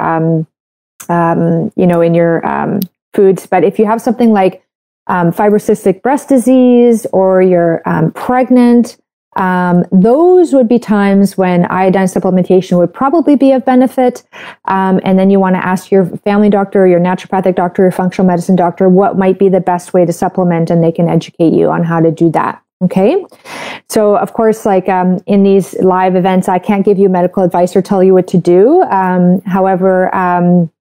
um, 1.09 1.71
you 1.75 1.87
know 1.87 2.01
in 2.01 2.13
your 2.13 2.41
foods. 3.13 3.47
But 3.47 3.63
if 3.63 3.79
you 3.79 3.85
have 3.85 4.01
something 4.01 4.31
like 4.31 4.63
fibrocystic 5.09 6.01
breast 6.01 6.29
disease 6.29 7.05
or 7.13 7.41
you're 7.41 7.81
pregnant, 8.13 8.97
um, 9.37 9.85
those 9.91 10.51
would 10.53 10.67
be 10.67 10.79
times 10.79 11.37
when 11.37 11.65
iodine 11.65 12.07
supplementation 12.07 12.77
would 12.79 12.93
probably 12.93 13.35
be 13.35 13.51
of 13.51 13.63
benefit. 13.63 14.23
Um, 14.65 14.99
and 15.03 15.17
then 15.17 15.29
you 15.29 15.39
want 15.39 15.55
to 15.55 15.65
ask 15.65 15.91
your 15.91 16.05
family 16.05 16.49
doctor, 16.49 16.87
your 16.87 16.99
naturopathic 16.99 17.55
doctor, 17.55 17.83
your 17.83 17.91
functional 17.91 18.27
medicine 18.27 18.55
doctor 18.55 18.89
what 18.89 19.17
might 19.17 19.37
be 19.37 19.47
the 19.47 19.61
best 19.61 19.93
way 19.93 20.05
to 20.05 20.13
supplement, 20.13 20.69
and 20.69 20.83
they 20.83 20.91
can 20.91 21.07
educate 21.07 21.53
you 21.53 21.69
on 21.69 21.83
how 21.83 21.99
to 21.99 22.11
do 22.11 22.31
that. 22.31 22.61
Okay. 22.83 23.25
So, 23.89 24.17
of 24.17 24.33
course, 24.33 24.65
like 24.65 24.87
um, 24.87 25.19
in 25.25 25.43
these 25.43 25.73
live 25.81 26.15
events, 26.15 26.47
I 26.47 26.59
can't 26.59 26.85
give 26.85 26.99
you 26.99 27.09
medical 27.09 27.43
advice 27.43 27.75
or 27.75 27.81
tell 27.81 28.03
you 28.03 28.13
what 28.13 28.27
to 28.29 28.37
do. 28.37 28.83
Um, 28.83 29.41
however, 29.41 30.13
um, 30.15 30.71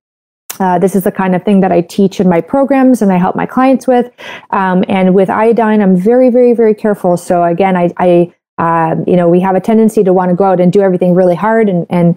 uh, 0.61 0.79
this 0.79 0.95
is 0.95 1.05
the 1.05 1.13
kind 1.13 1.35
of 1.35 1.43
thing 1.45 1.61
that 1.61 1.73
I 1.73 1.81
teach 1.81 2.21
in 2.21 2.29
my 2.29 2.41
programs 2.41 3.03
and 3.03 3.13
I 3.13 3.17
help 3.17 3.37
my 3.37 3.47
clients 3.47 3.87
with. 3.87 4.11
Um, 4.51 4.85
and 4.89 5.15
with 5.15 5.31
iodine, 5.31 5.81
I'm 5.81 5.97
very, 5.97 6.31
very, 6.31 6.55
very 6.55 6.75
careful. 6.75 7.17
So 7.17 7.45
again, 7.45 7.77
I, 7.77 7.91
I 7.99 8.33
Um, 8.59 9.05
you 9.07 9.17
know, 9.17 9.29
we 9.29 9.41
have 9.41 9.55
a 9.55 9.61
tendency 9.61 10.03
to 10.03 10.13
want 10.15 10.31
to 10.31 10.35
go 10.35 10.45
out 10.45 10.61
and 10.61 10.73
do 10.73 10.81
everything 10.81 11.15
really 11.15 11.37
hard 11.37 11.69
and, 11.69 11.85
and 11.91 12.17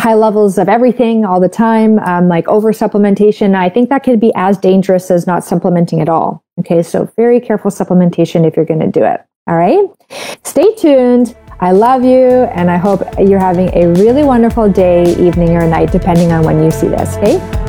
high 0.00 0.14
levels 0.14 0.58
of 0.58 0.68
everything 0.68 1.24
all 1.24 1.38
the 1.38 1.48
time, 1.48 2.00
um, 2.00 2.26
like 2.26 2.48
over 2.48 2.72
supplementation. 2.72 3.54
I 3.54 3.68
think 3.70 3.88
that 3.90 4.02
could 4.02 4.18
be 4.18 4.32
as 4.34 4.58
dangerous 4.58 5.12
as 5.12 5.28
not 5.28 5.44
supplementing 5.44 6.00
at 6.00 6.08
all. 6.08 6.42
Okay, 6.58 6.82
so 6.82 7.08
very 7.14 7.38
careful 7.38 7.70
supplementation 7.70 8.44
if 8.44 8.56
you're 8.56 8.66
going 8.66 8.80
to 8.80 8.90
do 9.00 9.04
it. 9.04 9.20
All 9.46 9.56
right, 9.56 9.86
stay 10.42 10.74
tuned. 10.74 11.36
I 11.60 11.70
love 11.70 12.02
you, 12.02 12.50
and 12.58 12.68
I 12.68 12.78
hope 12.78 13.00
you're 13.20 13.46
having 13.50 13.70
a 13.72 13.86
really 14.02 14.24
wonderful 14.24 14.68
day, 14.68 15.14
evening, 15.26 15.50
or 15.56 15.68
night, 15.68 15.92
depending 15.92 16.32
on 16.32 16.42
when 16.44 16.64
you 16.64 16.70
see 16.72 16.88
this. 16.88 17.16
Okay, 17.16 17.38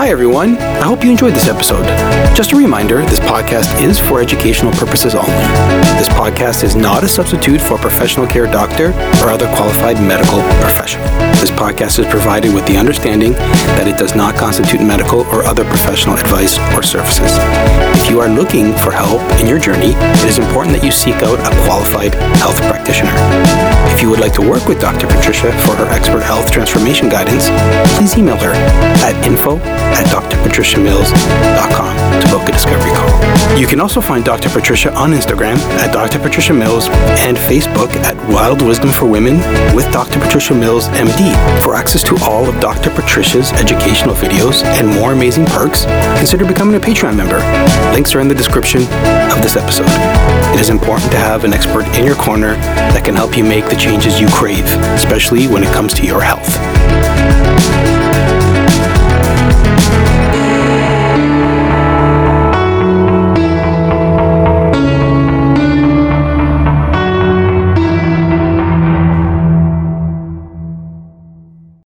Hi, 0.00 0.08
everyone. 0.08 0.56
I 0.56 0.84
hope 0.84 1.04
you 1.04 1.10
enjoyed 1.10 1.34
this 1.34 1.46
episode. 1.46 1.84
Just 2.34 2.52
a 2.52 2.56
reminder 2.56 3.04
this 3.04 3.20
podcast 3.20 3.82
is 3.82 4.00
for 4.00 4.22
educational 4.22 4.72
purposes 4.72 5.14
only. 5.14 5.44
This 6.00 6.08
podcast 6.08 6.64
is 6.64 6.74
not 6.74 7.04
a 7.04 7.08
substitute 7.08 7.60
for 7.60 7.74
a 7.74 7.78
professional 7.78 8.26
care 8.26 8.46
doctor 8.46 8.92
or 9.20 9.28
other 9.28 9.44
qualified 9.54 10.00
medical 10.00 10.40
professional. 10.64 11.04
This 11.36 11.50
podcast 11.50 11.98
is 11.98 12.06
provided 12.06 12.54
with 12.54 12.64
the 12.66 12.78
understanding 12.78 13.32
that 13.76 13.86
it 13.86 13.98
does 13.98 14.14
not 14.14 14.36
constitute 14.36 14.80
medical 14.80 15.20
or 15.26 15.44
other 15.44 15.66
professional 15.66 16.16
advice 16.16 16.58
or 16.74 16.82
services. 16.82 17.36
If 18.00 18.08
you 18.08 18.20
are 18.20 18.28
looking 18.30 18.72
for 18.72 18.92
help 18.92 19.20
in 19.38 19.46
your 19.46 19.58
journey, 19.58 19.92
it 19.92 20.24
is 20.24 20.38
important 20.38 20.74
that 20.76 20.82
you 20.82 20.92
seek 20.92 21.16
out 21.16 21.38
a 21.40 21.52
qualified 21.68 22.14
health 22.40 22.56
practitioner. 22.72 23.12
If 24.00 24.04
you 24.04 24.10
would 24.12 24.20
like 24.20 24.32
to 24.40 24.48
work 24.48 24.66
with 24.66 24.80
Dr. 24.80 25.06
Patricia 25.06 25.52
for 25.60 25.76
her 25.76 25.84
expert 25.90 26.22
health 26.22 26.50
transformation 26.50 27.10
guidance, 27.10 27.50
please 27.98 28.16
email 28.16 28.38
her 28.38 28.52
at 29.04 29.14
info 29.26 29.58
at 29.92 30.06
drpatriciamills.com 30.06 32.20
to 32.22 32.28
book 32.30 32.48
a 32.48 32.52
discovery 32.52 32.92
call. 32.96 33.60
You 33.60 33.66
can 33.66 33.78
also 33.78 34.00
find 34.00 34.24
Dr. 34.24 34.48
Patricia 34.48 34.90
on 34.94 35.10
Instagram 35.10 35.58
at 35.84 35.92
Dr. 35.92 36.18
Patricia 36.18 36.54
Mills 36.54 36.88
and 37.20 37.36
Facebook 37.36 37.94
at 37.96 38.16
Wild 38.32 38.62
Wisdom 38.62 38.90
for 38.90 39.04
Women 39.04 39.36
with 39.76 39.92
Dr. 39.92 40.18
Patricia 40.18 40.54
Mills 40.54 40.88
MD. 40.88 41.34
For 41.62 41.74
access 41.74 42.02
to 42.04 42.16
all 42.22 42.48
of 42.48 42.58
Dr. 42.58 42.88
Patricia's 42.88 43.52
educational 43.52 44.14
videos 44.14 44.64
and 44.64 44.88
more 44.88 45.12
amazing 45.12 45.44
perks, 45.44 45.84
consider 46.16 46.46
becoming 46.46 46.76
a 46.76 46.80
Patreon 46.80 47.18
member. 47.18 47.36
Links 47.92 48.14
are 48.14 48.20
in 48.20 48.28
the 48.28 48.34
description 48.34 48.80
of 48.80 49.42
this 49.42 49.56
episode. 49.56 50.09
It 50.52 50.60
is 50.60 50.68
important 50.68 51.12
to 51.12 51.18
have 51.18 51.44
an 51.44 51.52
expert 51.52 51.86
in 51.96 52.04
your 52.04 52.16
corner 52.16 52.54
that 52.54 53.04
can 53.04 53.14
help 53.14 53.36
you 53.36 53.44
make 53.44 53.68
the 53.68 53.76
changes 53.76 54.20
you 54.20 54.28
crave, 54.28 54.66
especially 54.94 55.46
when 55.46 55.62
it 55.62 55.72
comes 55.72 55.94
to 55.94 56.04
your 56.04 56.20
health. 56.20 56.79